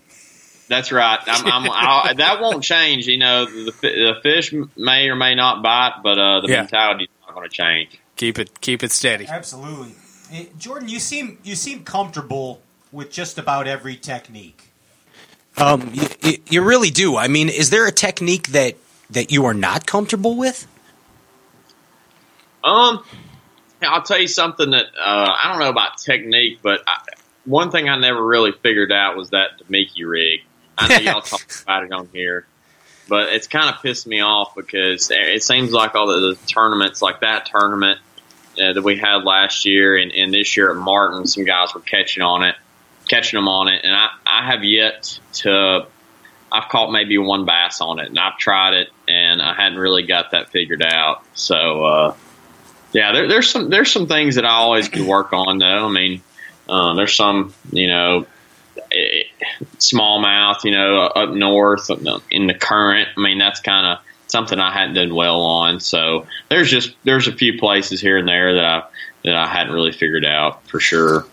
[0.69, 1.19] That's right.
[1.27, 3.07] I'm, I'm, I'll, that won't change.
[3.07, 6.57] You know, the, the fish may or may not bite, but uh, the Yeah.
[6.63, 7.99] mentality's not going to change.
[8.17, 9.27] keep it keep it steady.
[9.29, 9.95] Absolutely,
[10.33, 10.89] Eh, Jordan.
[10.89, 12.61] You seem you seem comfortable
[12.93, 14.63] with just about every technique.
[15.57, 17.17] Um, you, you- you really do.
[17.17, 18.77] I mean, is there a technique that
[19.11, 20.67] that you are not comfortable with?
[22.65, 23.05] Um,
[23.83, 26.99] I'll tell you something that uh, I don't know about technique, but I,
[27.45, 30.41] one thing I never really figured out was that Damiki rig.
[30.77, 32.47] I know y'all talk about it on here,
[33.09, 37.01] but it's kind of pissed me off because it seems like all the, the tournaments,
[37.01, 38.01] like that tournament
[38.61, 41.81] uh, that we had last year and, and this year at Martin, some guys were
[41.81, 42.55] catching on it,
[43.09, 45.87] catching them on it, and I, I have yet to.
[46.51, 50.05] I've caught maybe one bass on it, and I've tried it, and I hadn't really
[50.05, 51.25] got that figured out.
[51.35, 52.15] So, uh,
[52.93, 55.87] yeah, there, there's some there's some things that I always could work on though.
[55.87, 56.23] I mean,
[56.69, 58.27] uh, there's some you know
[58.93, 59.25] eh,
[59.79, 61.91] smallmouth, you know, up north
[62.31, 63.09] in the current.
[63.17, 65.81] I mean, that's kind of something I hadn't done well on.
[65.81, 68.83] So there's just there's a few places here and there that I
[69.25, 71.27] that I hadn't really figured out for sure.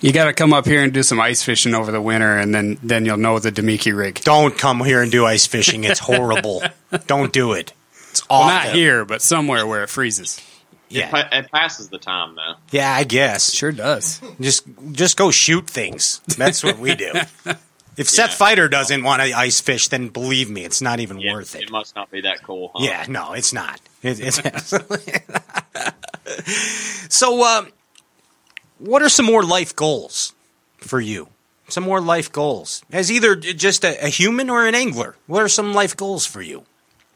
[0.00, 2.54] You got to come up here and do some ice fishing over the winter, and
[2.54, 4.20] then then you'll know the Damiki rig.
[4.22, 5.84] Don't come here and do ice fishing.
[5.84, 6.62] It's horrible.
[7.06, 7.74] Don't do it.
[8.10, 10.40] It's Well, not here, but somewhere where it freezes.
[10.88, 12.54] Yeah, Pa- It passes the time though.
[12.70, 12.92] yeah.
[12.92, 13.52] I guess.
[13.52, 14.20] Sure does.
[14.40, 16.20] Just just go shoot things.
[16.36, 17.12] That's what we do.
[17.96, 21.34] If Seth Feider doesn't want to ice fish, then believe me, it's not even Yeah,
[21.34, 21.64] worth it.
[21.64, 22.70] it must not be that cool.
[22.74, 22.84] Huh?
[22.84, 23.80] Yeah, no, it's not.
[24.02, 25.12] It, it's absolutely
[27.08, 27.42] so.
[27.42, 27.64] Uh,
[28.78, 30.32] what are some more life goals
[30.78, 31.28] for you?
[31.68, 35.16] Some more life goals as either just a, a human or an angler.
[35.26, 36.64] What are some life goals for you?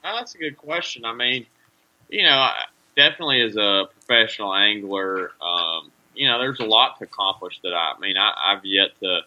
[0.05, 1.05] Oh, that's a good question.
[1.05, 1.47] I mean,
[2.09, 2.65] you know, I-
[2.97, 7.95] definitely as a professional angler, um, you know, there's a lot to accomplish that I,
[7.97, 9.21] I mean, I, I've yet to,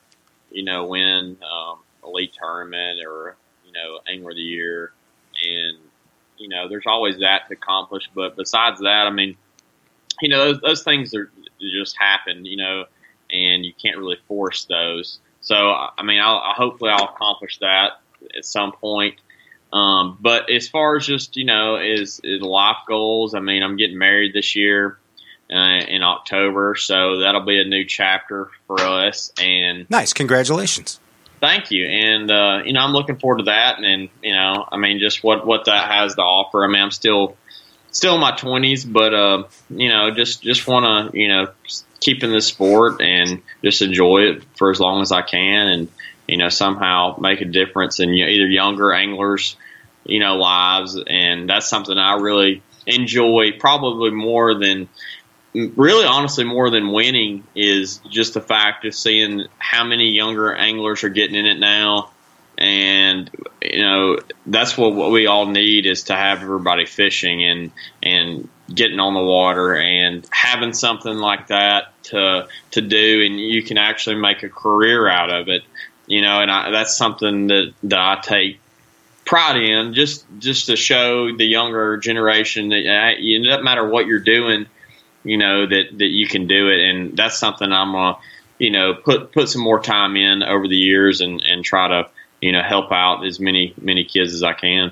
[0.51, 4.91] you know, win um, elite tournament or, you know, angler of the year.
[5.43, 5.77] And,
[6.37, 8.09] you know, there's always that to accomplish.
[8.13, 9.37] But besides that, I mean,
[10.21, 12.85] you know, those, those things are just happen, you know,
[13.31, 15.19] and you can't really force those.
[15.41, 18.01] So, I mean, I'll, I'll hopefully I'll accomplish that
[18.35, 19.15] at some point.
[19.71, 23.35] Um, but as far as just you know, is, is life goals.
[23.35, 24.97] I mean, I'm getting married this year
[25.51, 29.31] uh, in October, so that'll be a new chapter for us.
[29.41, 30.99] And Nice, congratulations.
[31.39, 31.85] thank you.
[31.85, 33.77] And uh, you know, I'm looking forward to that.
[33.77, 36.63] And, and you know, I mean, just what what that has to offer.
[36.63, 37.37] I mean, I'm still
[37.91, 41.47] still in my 20s, but uh, you know, just just want to you know
[41.99, 45.87] keep in the sport and just enjoy it for as long as I can, and
[46.27, 49.55] you know, somehow make a difference in you know, either younger anglers,
[50.05, 54.89] you know, lives, and that's something I really enjoy, probably more than.
[55.53, 61.03] Really, honestly, more than winning is just the fact of seeing how many younger anglers
[61.03, 62.11] are getting in it now,
[62.57, 63.29] and
[63.61, 67.71] you know that's what, what we all need is to have everybody fishing and
[68.03, 73.23] and getting on the water and having something like that to to do.
[73.25, 75.63] And you can actually make a career out of it
[76.07, 78.59] you know and I, that's something that that I take
[79.25, 84.19] pride in just just to show the younger generation that it doesn't matter what you're
[84.19, 84.65] doing
[85.27, 88.17] you know that that you can do it and that's something I'm gonna
[88.57, 92.09] you know put put some more time in over the years and and try to
[92.41, 94.91] you know help out as many many kids as I can.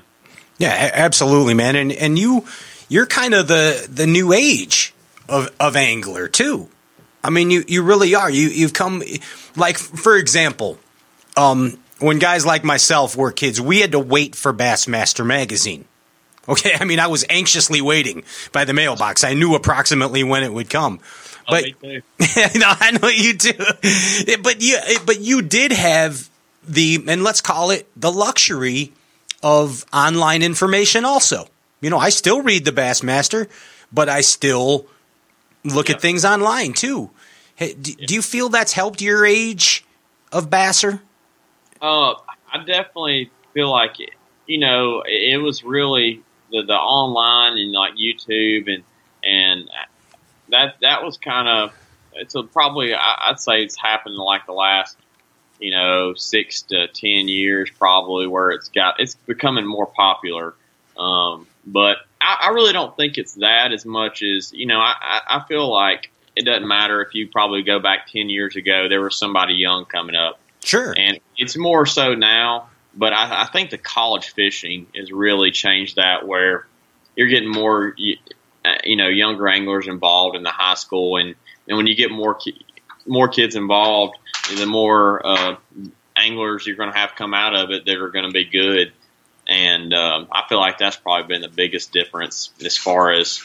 [0.58, 1.76] Yeah, absolutely, man.
[1.76, 2.44] And and you
[2.88, 4.94] you're kind of the the new age
[5.28, 6.68] of of angler too.
[7.22, 8.30] I mean, you you really are.
[8.30, 9.02] You you've come
[9.56, 10.78] like for example,
[11.36, 15.86] um, when guys like myself were kids, we had to wait for Bassmaster magazine.
[16.48, 19.24] Okay, I mean, I was anxiously waiting by the mailbox.
[19.24, 21.00] I knew approximately when it would come.
[21.48, 21.64] Oh, But
[22.56, 23.52] no, I know you do.
[24.42, 26.28] But you, but you did have
[26.66, 28.92] the, and let's call it the luxury
[29.42, 31.04] of online information.
[31.04, 31.46] Also,
[31.80, 33.48] you know, I still read the Bassmaster,
[33.92, 34.86] but I still
[35.64, 35.96] look Yeah.
[35.96, 37.10] at things online too.
[37.56, 39.84] Hey, do, do you feel that's helped your age
[40.32, 41.00] of Basser?
[41.80, 42.14] Uh,
[42.52, 44.10] I definitely feel like it.
[44.46, 46.22] You know, it was really
[46.60, 48.82] the the online and like YouTube and
[49.24, 49.70] and
[50.50, 51.72] that that was kind of
[52.14, 54.96] it's a, probably I, I'd say it's happened in like the last
[55.58, 60.54] you know six to ten years probably where it's got it's becoming more popular.
[60.96, 64.78] Um, but I, I really don't think it's that as much as you know.
[64.80, 68.56] I, I, I feel like it doesn't matter if you probably go back ten years
[68.56, 68.88] ago.
[68.88, 70.94] There was somebody young coming up Sure.
[70.96, 72.68] and it's more so now.
[72.96, 76.66] But I, I think the college fishing has really changed that, where
[77.14, 78.16] you're getting more, you,
[78.64, 81.34] uh, you know, younger anglers involved in the high school, and
[81.68, 82.38] and when you get more
[83.06, 84.16] more kids involved,
[84.56, 85.56] the more uh,
[86.16, 88.92] anglers you're going to have come out of it that are going to be good.
[89.46, 93.40] And um, I feel like that's probably been the biggest difference as far as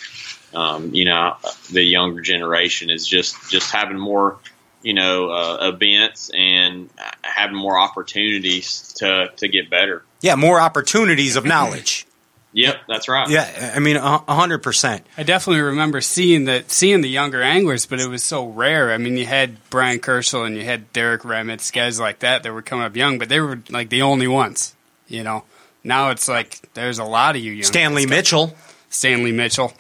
[0.53, 1.35] um, you know
[1.71, 4.39] the younger generation is just just having more
[4.83, 6.89] you know uh, events and
[7.21, 10.03] having more opportunities to to get better.
[10.21, 12.05] yeah, more opportunities of knowledge.
[12.53, 13.29] Yep, that's right.
[13.29, 15.05] Yeah, I mean, a a hundred percent.
[15.17, 18.91] I definitely remember seeing the seeing the younger anglers, but it was so rare.
[18.91, 22.51] I mean, you had Bryan Kerchal and you had Derek Remitz, guys like that that
[22.53, 24.75] were coming up young, but they were like the only ones.
[25.07, 25.45] You know,
[25.83, 27.63] now it's like there's a lot of you young.
[27.63, 28.09] Stanley guys.
[28.09, 28.55] Mitchell.
[28.89, 29.71] Stanley Mitchell,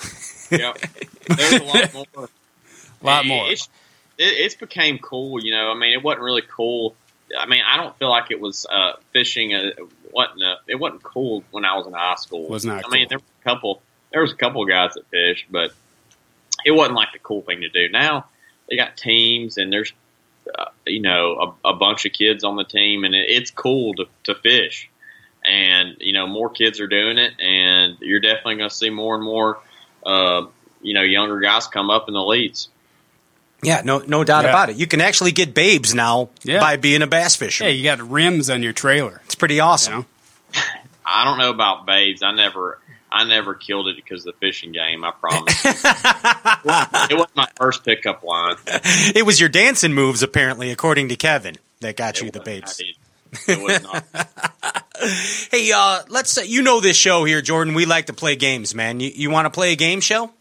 [0.51, 0.77] Yep.
[1.35, 2.29] There's a lot more.
[3.01, 3.51] a lot more.
[3.51, 3.67] It's,
[4.21, 5.43] it, it's became cool.
[5.43, 6.95] You know, I mean, it wasn't really cool.
[7.37, 9.53] I mean, I don't feel like it was uh, fishing.
[9.53, 9.71] Uh,
[10.11, 12.47] wasn't uh it wasn't cool when I was in high school.
[12.47, 13.81] Was not I mean, there were a couple.
[14.11, 15.71] There was a couple guys that fished, but
[16.65, 17.89] it wasn't like the cool thing to do.
[17.89, 18.25] Now
[18.69, 19.93] they got teams, and there's
[20.57, 23.93] uh, you know a, a bunch of kids on the team, and it, it's cool
[23.95, 24.89] to, to fish.
[25.43, 29.15] And you know, more kids are doing it, and you're definitely going to see more
[29.15, 29.59] and more.
[30.05, 30.47] Uh,
[30.81, 32.69] you know, younger guys come up in the leads.
[33.63, 34.49] Yeah, no, no doubt Yeah.
[34.49, 34.75] about it.
[34.77, 36.59] You can actually get babes now Yeah.
[36.59, 37.65] by being a bass fisher.
[37.65, 39.21] yeah, you got rims on your trailer.
[39.25, 39.93] It's pretty You awesome.
[39.93, 40.05] know,
[41.05, 42.23] I don't know about babes.
[42.23, 42.79] I never,
[43.11, 45.03] I never killed it because of the fishing game.
[45.03, 45.61] I promise.
[45.65, 48.55] it wasn't my first pickup line.
[49.15, 52.81] It was your dancing moves, apparently, according to Kevin, that got you the babes.
[53.47, 54.05] It was not.
[55.51, 57.73] Hey, uh, let's say you know this show here, Jordan.
[57.73, 58.99] We like to play games, man.
[58.99, 60.31] You, you want to play a game show?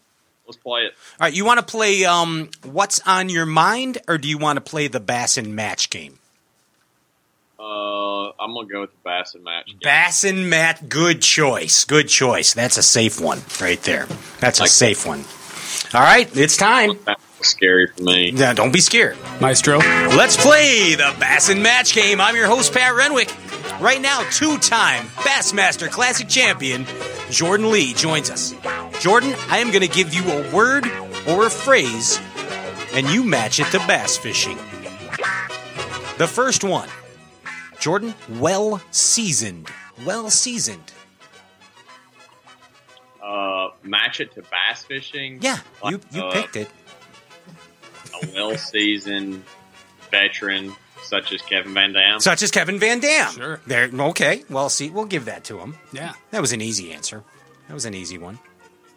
[0.51, 0.93] All Let's play it.
[1.19, 4.57] All right, you want to play um, What's on Your Mind, or do you want
[4.57, 6.17] to play the Bassin Match game?
[7.59, 9.67] Uh, I'm gonna go with the Bassin match.
[9.67, 9.77] game.
[9.83, 11.85] Bassin Match, good choice.
[11.85, 12.53] Good choice.
[12.53, 14.07] That's a safe one right there.
[14.39, 15.23] That's a Like- safe one.
[15.93, 16.97] All right, it's time.
[17.41, 18.31] Scary for me.
[18.31, 19.17] Now, don't be scared.
[19.39, 19.77] Maestro.
[19.79, 22.19] Let's play the Bassin Match Game.
[22.21, 23.31] I'm your host, Pat Renwick.
[23.81, 26.85] Right now, two time Bassmaster Classic champion
[27.31, 28.53] Jordan Lee joins us.
[28.99, 30.85] Jordan, I am going to give you a word
[31.27, 32.19] or a phrase,
[32.93, 34.55] and you match it to bass fishing.
[36.19, 36.89] The first one
[37.79, 39.67] Jordan, well seasoned.
[40.05, 40.93] Well seasoned.
[43.19, 45.39] Uh, match it to bass fishing.
[45.41, 46.69] Yeah, you, you uh, picked it.
[48.21, 49.43] A well-seasoned
[50.11, 50.75] veteran
[51.11, 52.21] such as Kevin Van Dam.
[52.21, 53.31] Such as Kevin Van Dam.
[53.33, 53.59] Sure.
[53.67, 55.75] There, okay, well, see, we'll give that to him.
[55.91, 56.13] Yeah.
[56.31, 57.21] That was an easy answer.
[57.67, 58.39] That was an easy one.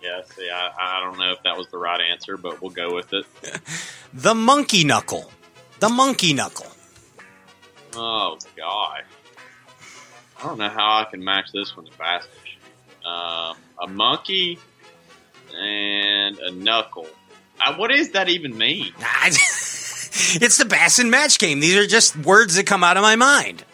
[0.00, 0.20] yeah.
[0.36, 3.12] See, I, I don't know if that was the right answer, but we'll go with
[3.12, 3.26] it.
[4.14, 5.28] The monkey knuckle.
[5.80, 6.70] The monkey knuckle.
[7.96, 9.02] Oh god.
[10.38, 12.58] I don't know how I can match this one to bass fishing.
[13.04, 14.60] Um, a monkey
[15.58, 17.08] and a knuckle.
[17.60, 18.92] Uh, what does that even mean?
[20.40, 21.60] it's the bass and match game.
[21.60, 23.64] These are just words that come out of my mind.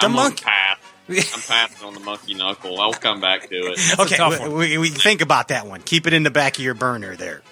[0.00, 0.44] The I'm monkey-
[1.08, 2.80] I'm passing on the monkey knuckle.
[2.80, 3.98] I'll come back to it.
[4.00, 5.80] okay, we, we, we think about that one.
[5.80, 7.42] Keep it in the back of your burner there.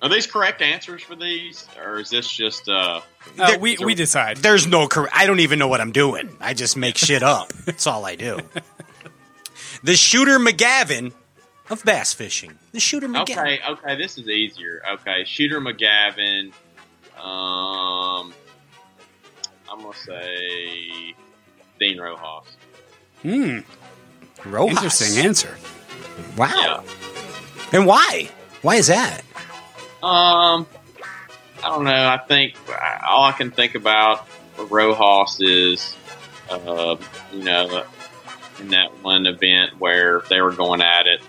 [0.00, 3.00] Are these correct answers for these, or is this just uh?
[3.38, 4.36] Uh, There- we we decide.
[4.36, 6.36] There's no cor- I don't even know what I'm doing.
[6.40, 7.52] I just make shit up.
[7.64, 8.38] That's all I do.
[9.82, 11.12] The shooter McGavin
[11.70, 12.58] of bass fishing.
[12.72, 13.22] The shooter McGavin.
[13.38, 14.82] Okay, okay, this is easier.
[14.94, 16.52] Okay, Shooter McGavin.
[17.18, 18.32] Um,
[19.70, 21.14] I'm gonna say
[21.80, 22.56] Dean Rojas.
[23.22, 23.58] Hmm.
[24.44, 24.76] Rojas.
[24.76, 25.56] Interesting answer.
[26.36, 26.50] Wow.
[26.54, 26.82] Yeah.
[27.72, 28.30] And why?
[28.62, 29.22] Why is that?
[30.02, 30.66] Um,
[31.64, 32.08] I don't know.
[32.08, 32.54] I think
[33.06, 34.26] all I can think about
[34.58, 35.96] Rojas is,
[36.48, 36.96] uh,
[37.32, 37.84] you know,
[38.60, 41.20] in that one event where they were going at it,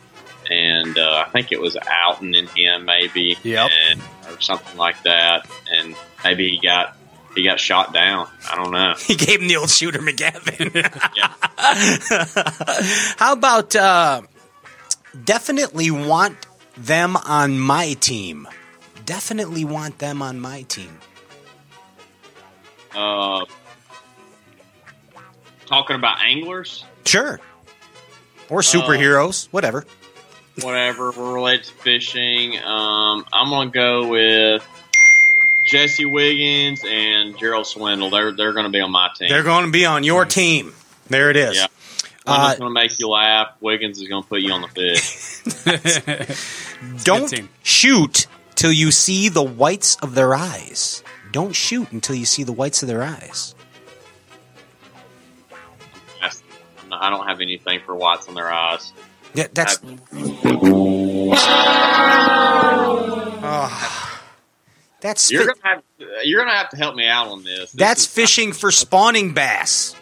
[0.50, 1.76] and uh, I think it was
[2.06, 3.70] Alton in him maybe, Yep.
[3.90, 6.96] and, or something like that, and maybe he got
[7.36, 8.28] he got shot down.
[8.52, 8.94] I don't know.
[9.06, 10.74] He gave him the old shooter McGavin.
[11.16, 11.34] Yeah.
[13.18, 14.22] How about uh,
[15.24, 16.36] definitely want
[16.76, 18.48] them on my team?
[19.06, 21.00] Definitely want them on my team.
[22.96, 23.46] Uh,
[25.66, 27.40] talking about anglers, Sure.
[28.50, 29.86] Or superheroes, whatever.
[30.62, 32.58] Whatever we're related to fishing.
[32.58, 34.66] Um, I'm gonna go with
[35.66, 38.10] Jesse Wiggins and Gerald Swindle.
[38.10, 39.30] They're they're gonna be on my team.
[39.30, 40.74] They're going to be on your team.
[41.08, 41.58] There it is.
[41.58, 41.68] Yeah.
[42.26, 43.50] Uh, Swindle's gonna make you laugh.
[43.62, 45.44] Wiggins is gonna put you on the fish.
[47.04, 51.04] Don't shoot till you see the whites of their eyes.
[51.32, 53.54] Don't shoot until you see the whites of their eyes.
[56.92, 58.94] I don't have anything for whites on their eyes.
[59.38, 59.80] Yeah, that's.
[63.50, 64.20] Oh,
[65.00, 65.84] that's You're gonna have
[66.24, 67.72] you're gonna have to help me out on this.
[67.72, 69.96] This that's is- fishing for spawning bass.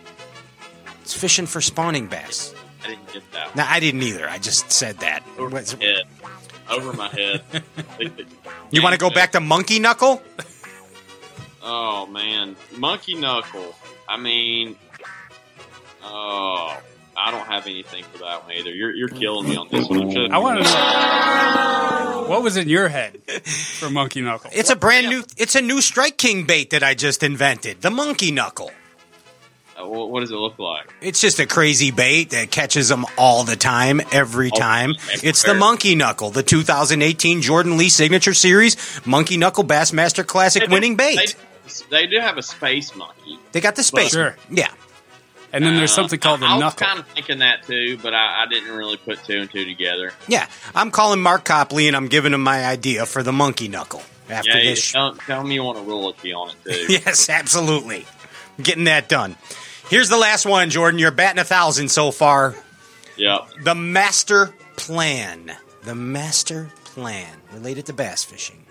[1.01, 2.55] It's fishing for spawning bass.
[2.81, 3.53] I didn't get that.
[3.57, 4.29] No, I didn't either.
[4.29, 5.21] I just said that.
[5.37, 6.03] Over my head.
[6.69, 7.43] Over my head.
[8.71, 10.21] You want to go back to monkey knuckle?
[11.61, 13.75] Oh man, monkey knuckle.
[14.09, 14.75] I mean,
[16.03, 16.75] oh,
[17.17, 18.71] I don't have anything for that one either.
[18.71, 20.11] You're you're killing me on this one.
[20.11, 23.19] Should've- I want to know what was in your head
[23.79, 24.49] for Monkey Knuckle.
[24.53, 25.23] It's a brand new.
[25.37, 27.81] It's a new Strike King bait that I just invented.
[27.81, 28.71] The monkey knuckle.
[29.77, 30.93] Uh, what, what does it look like?
[31.01, 34.93] It's just a crazy bait that catches them all the time, every Oh, time.
[35.09, 35.55] that's It's the fair.
[35.59, 40.95] Monkey Knuckle, the 2018 Jordan Lee Signature Series Monkey Knuckle Bassmaster Classic They do- winning
[40.95, 41.35] bait.
[41.89, 43.37] They, they do have a space monkey.
[43.51, 44.11] They got the space.
[44.11, 44.35] Sure.
[44.49, 44.69] Yeah.
[45.55, 47.97] And then there's Uh, something called the I, I was kind of thinking that too,
[48.01, 50.11] but I, I didn't really put two and two together.
[50.27, 50.47] Yeah.
[50.75, 54.49] I'm calling Mark Copley and I'm giving him my idea for the Monkey Knuckle after
[54.49, 54.91] Yeah, this.
[54.91, 56.85] tell, tell me you want a royalty on it too.
[56.93, 58.05] Yes, absolutely.
[58.61, 59.35] Getting that done.
[59.89, 60.99] Here's the last one, Jordan.
[60.99, 62.55] You're batting a thousand so far.
[63.17, 63.47] Yep.
[63.63, 65.51] The master plan.
[65.83, 68.65] The master plan related to bass fishing.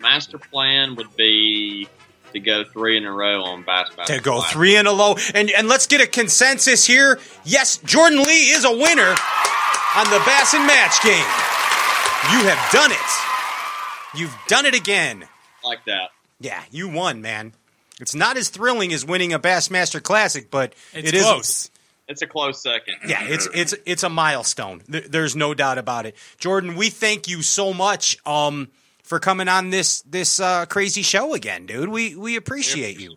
[0.00, 1.86] Master plan would be
[2.32, 4.52] to go three in a row on bass Battle To go Classic.
[4.52, 7.18] three in a row, And and let's get a consensus here.
[7.44, 9.14] Yes, Jordan Lee is a winner
[9.96, 11.26] on the Bass and Match game.
[12.32, 14.18] You have done it.
[14.18, 15.24] You've done it again.
[15.64, 16.10] like that.
[16.40, 17.52] Yeah, you won, man.
[18.00, 21.70] It's not as thrilling as winning a Bassmaster Classic, but It's it is close.
[22.06, 22.94] It's a close second.
[23.06, 24.82] Yeah, it's it's it's a milestone.
[24.88, 26.14] There's no doubt about it.
[26.38, 28.68] Jordan, we thank you so much um,
[29.08, 31.88] for coming on this this uh, crazy show again, dude.
[31.88, 33.16] We we appreciate you.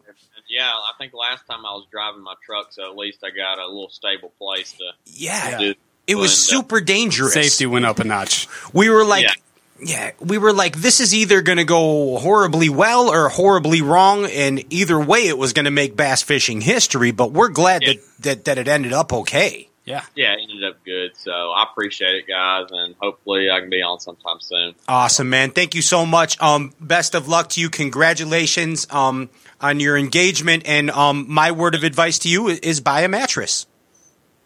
[0.49, 3.57] Yeah, I think last time I was driving my truck, so at least I got
[3.57, 5.75] a little stable place to Yeah, do.
[6.07, 7.33] it was And, uh, super dangerous.
[7.33, 8.49] Safety went up a notch.
[8.73, 9.33] We were like, Yeah.
[9.81, 14.25] yeah, we were like, this is either going to go horribly well or horribly wrong,
[14.25, 17.11] and either way, it was going to make bass fishing history.
[17.11, 17.93] But we're glad Yeah.
[17.93, 19.69] that, that that it ended up okay.
[19.91, 20.03] Yeah.
[20.15, 21.17] Yeah, it ended up good.
[21.17, 24.73] So I appreciate it, guys, and hopefully I can be on sometime soon.
[24.87, 25.51] Awesome, man.
[25.51, 26.39] Thank you so much.
[26.41, 27.69] Um, best of luck to you.
[27.69, 29.29] Congratulations um,
[29.59, 30.63] on your engagement.
[30.65, 33.67] And um, my word of advice to you is buy a mattress.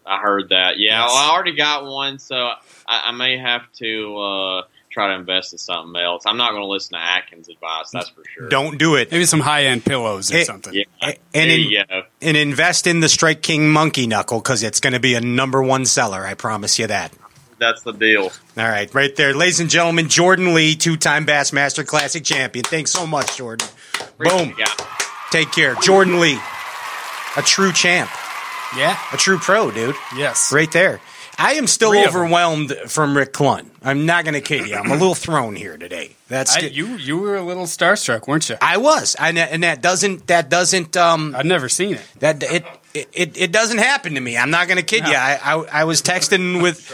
[0.04, 0.78] I heard that.
[0.78, 1.10] Yeah, Yes.
[1.12, 2.36] well, I already got one, so
[2.88, 4.62] I, I may have to uh,
[4.96, 6.22] try to invest in something else.
[6.26, 8.48] I'm not going to listen to Atkins' advice, that's for sure.
[8.48, 9.12] Don't do it.
[9.12, 10.72] Maybe some high end pillows or Hey, something.
[10.72, 10.84] Yeah,
[11.34, 11.84] And in-
[12.22, 15.62] And invest in the Strike King Monkey Knuckle because it's going to be a number
[15.62, 16.24] one seller.
[16.26, 17.12] I promise you that.
[17.58, 18.24] That's the deal.
[18.24, 19.34] All right, right there.
[19.34, 22.64] Ladies and gentlemen, Jordan Lee, two time Bassmaster Classic champion.
[22.64, 23.66] Thanks so much, Jordan.
[24.18, 24.54] Boom.
[25.30, 25.74] Take care.
[25.76, 26.38] Jordan Lee,
[27.36, 28.10] a true champ,
[28.76, 28.98] Yeah.
[29.12, 29.94] a true pro, dude.
[30.16, 30.52] Yes.
[30.52, 31.00] Right there.
[31.38, 33.66] I am still Three overwhelmed from Rick Clunn.
[33.82, 34.74] I'm not going to kid you.
[34.76, 36.16] I'm a little thrown here today.
[36.28, 38.56] That's I, you you were a little starstruck, weren't you?
[38.60, 42.02] I was, and, and that doesn't that doesn't um I've never seen it.
[42.20, 42.64] that it
[42.94, 44.36] it, it doesn't happen to me.
[44.38, 45.10] I'm not going to kid No.
[45.10, 45.16] you.
[45.16, 46.90] I, I I was texting with.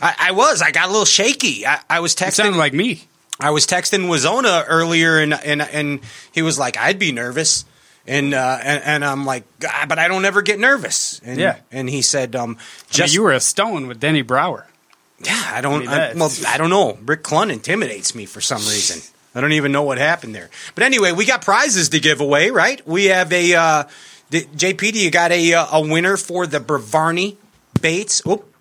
[0.00, 0.62] I, I was.
[0.62, 1.66] I got a little shaky.
[1.66, 2.32] I, I was It texting.
[2.32, 3.04] sounded like me.
[3.38, 6.00] I was texting Wazona earlier, and and and
[6.32, 7.64] he was like, "I'd be nervous,"
[8.06, 11.58] and uh, and, and I'm like, "God, "But I don't ever get nervous." And, Yeah.
[11.70, 12.58] And he said, "Um,
[12.94, 14.66] I mean, you were a stone with Denny Brauer.
[15.20, 15.88] yeah, I don't.
[15.88, 16.98] I mean, I, well, I don't know.
[17.04, 19.02] Rick Clunn intimidates me for some reason.
[19.34, 20.50] I don't even know what happened there.
[20.74, 22.86] But anyway, we got prizes to give away, right?
[22.86, 23.84] We have a uh,
[24.30, 24.92] the, JP.
[24.92, 27.36] Do you got a uh, a winner for the Bravarni
[27.80, 28.22] Baits?
[28.26, 28.52] Oop,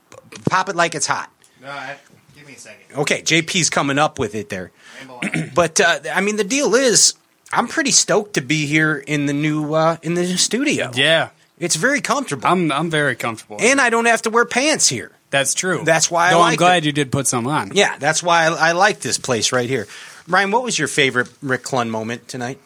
[0.50, 1.30] pop it like it's hot.
[1.62, 1.96] No,
[2.36, 2.98] give me a second.
[3.00, 4.72] Okay, JP's coming up with it there.
[5.56, 7.16] but uh, I mean, the deal is,
[7.54, 10.92] I'm pretty stoked to be here in the new uh, in the new studio.
[10.94, 11.30] Yeah,
[11.60, 13.58] It's very comfortable, I'm I'm very comfortable.
[13.60, 15.12] and I don't have to wear pants here.
[15.32, 15.82] That's true.
[15.86, 16.86] That's why I Though I'm glad it.
[16.88, 17.72] you did put some on.
[17.74, 19.88] Yeah, that's why I, I like this place right here.
[20.28, 22.60] Ryan, what was your favorite Rick Clunn moment tonight?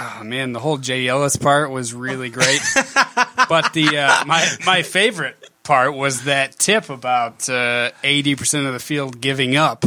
[0.00, 2.60] Oh man, the whole Jay Ellis part was really great.
[3.48, 8.72] but the uh, my my favorite part was that tip about uh, eighty percent of
[8.72, 9.84] the field giving up,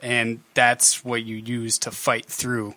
[0.00, 2.74] and that's what you use to fight through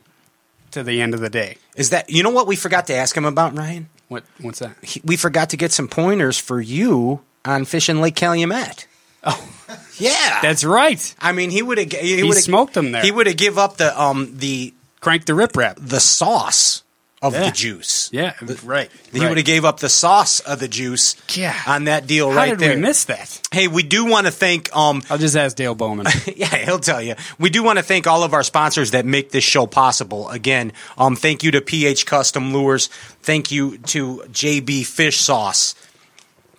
[0.76, 1.58] to the end of the day.
[1.76, 3.90] Is that you know what we forgot to ask him about, Ryan?
[4.08, 4.76] What what's that?
[4.84, 8.88] He- We forgot to get some pointers for you on fishing Lake Calumet.
[9.24, 9.50] Oh,
[9.98, 11.02] Yeah, that's right.
[11.20, 13.02] I mean, he would have he, He smoked them there.
[13.02, 15.78] He would have give up the um the Crank the rip rap.
[15.80, 16.75] the sauce
[17.22, 17.46] of Yeah.
[17.46, 18.10] the juice.
[18.12, 18.92] Yeah, right.
[19.12, 19.30] He right.
[19.30, 21.56] would have gave up the sauce of the juice Yeah.
[21.66, 22.76] on that deal How right did there.
[22.76, 23.42] we miss that?
[23.52, 26.06] hey, we do want to thank um I'll just ask Dale Bowman.
[26.36, 27.16] yeah, he'll tell you.
[27.40, 30.30] We do want to thank all of our sponsors that make this show possible.
[30.30, 32.88] Again, um, thank you to PH Custom Lures.
[33.24, 35.74] Thank you to JB Fish Sauce.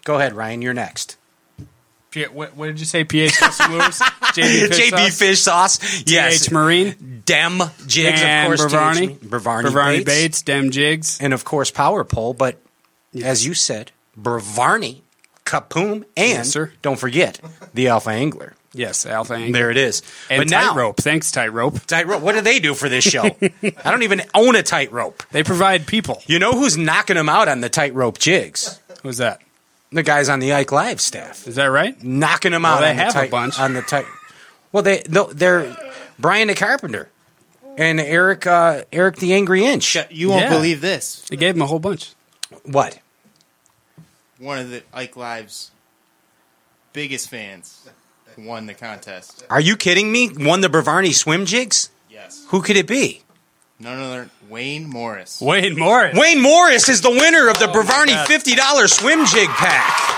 [0.05, 0.63] Go ahead, Ryan.
[0.63, 1.17] You're next.
[2.17, 3.05] P- what, what did you say?
[3.05, 5.19] PH Custom JB Fish JB Sauce?
[5.19, 6.03] Fish Sauce.
[6.07, 6.47] Yes.
[6.47, 7.23] TH Marine?
[7.27, 8.73] Dem Jigs, Dan of course.
[8.73, 9.19] Bravarni?
[9.19, 10.05] Bravarni, Bravarni Baits.
[10.07, 11.21] Bates, Dem Jigs.
[11.21, 12.33] And of course, Power Pole.
[12.33, 12.57] But
[13.23, 15.03] as you said, Bravarni,
[15.45, 16.73] Kapoom, and Yes, sir.
[16.81, 17.39] don't forget
[17.75, 18.55] the Alpha Angler.
[18.73, 19.53] Yes, Alpha Angler.
[19.59, 20.03] There it is.
[20.31, 20.97] And but now, Tightrope.
[20.99, 21.85] Thanks, Tightrope.
[21.87, 22.23] Tightrope.
[22.23, 23.25] What do they do for this show?
[23.25, 25.23] I don't even own a tightrope.
[25.33, 26.23] They provide people.
[26.27, 28.81] You know who's knocking them out on the tightrope jigs?
[29.03, 29.41] Who's that?
[29.97, 32.01] The guys on the Ike Live staff Is that right?
[32.05, 32.81] knocking them out.
[32.81, 33.59] they on the have a bunch.
[33.59, 34.05] on the tight.
[34.71, 35.75] Well, they no, they're
[36.19, 37.09] Brian the Carpenter
[37.79, 39.97] and Eric uh, Eric the Angry Inch.
[40.11, 40.49] You won't Yeah.
[40.51, 41.25] believe this.
[41.31, 42.13] They gave him a whole bunch.
[42.65, 42.99] What?
[44.39, 45.71] One of the Ike Live's
[46.93, 47.89] biggest fans
[48.37, 49.47] won the contest.
[49.49, 50.29] Are you kidding me?
[50.37, 51.89] Won the Bravarni swim jigs?
[52.11, 52.45] Yes.
[52.49, 53.23] Who could it be?
[53.79, 55.41] None other Wayne Morris.
[55.41, 56.17] Wayne Morris.
[56.17, 60.17] Wayne Morris is the winner of the Bravarni fifty dollars swim jig pack.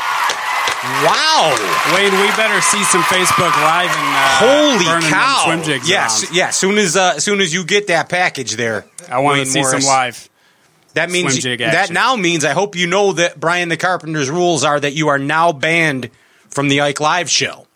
[1.04, 1.56] Wow!
[1.92, 5.42] Wayne, we better see some Facebook Live and uh, Holy burning cow!
[5.44, 6.36] swim jigs yes, around.
[6.36, 6.50] yeah.
[6.50, 9.84] Soon as uh, soon as you get that package there, I want to see Morris.
[9.84, 10.28] some live.
[10.94, 14.30] That means Swim jig that now means I hope you know that Brian the Carpenter's
[14.30, 16.10] rules are that you are now banned
[16.48, 17.66] from the Ike Live show.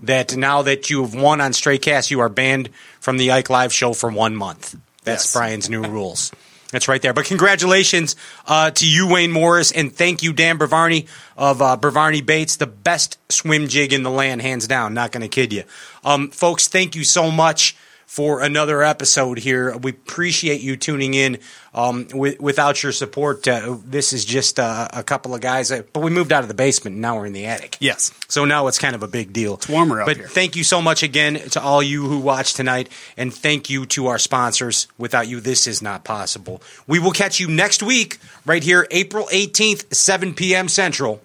[0.00, 2.68] That now that you have won on Stray Cast, you are banned
[3.00, 4.76] from the Ike Live show for one month.
[5.04, 5.32] That's Yes.
[5.32, 6.32] Brian's new rules.
[6.70, 7.12] That's right there.
[7.12, 12.24] But congratulations uh, to you, Wayne Morris, and thank you, Dan Bravarni of uh, Bravarni
[12.26, 14.92] Baits, the best swim jig in the land, hands down.
[14.92, 15.62] Not going to kid you,
[16.04, 16.66] um, folks.
[16.66, 17.76] Thank you so much
[18.06, 19.76] for another episode here.
[19.76, 21.38] We appreciate you tuning in.
[21.72, 25.72] Um, wi- without your support, uh, this is just uh, a couple of guys.
[25.72, 27.76] Uh, but we moved out of the basement, and now we're in the attic.
[27.80, 28.12] Yes.
[28.28, 29.54] So now it's kind of a big deal.
[29.54, 30.28] It's warmer up but here.
[30.28, 34.06] thank you so much again to all you who watched tonight, and thank you to
[34.06, 34.86] our sponsors.
[34.98, 36.62] Without you, this is not possible.
[36.86, 40.68] We will catch you next week, right here, April 18th, 7 p.m.
[40.68, 41.20] Central.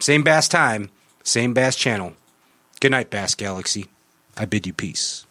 [0.00, 0.90] Same Bass time,
[1.22, 2.14] same Bass channel.
[2.80, 3.86] Good night, Bass Galaxy.
[4.36, 5.23] I bid you peace.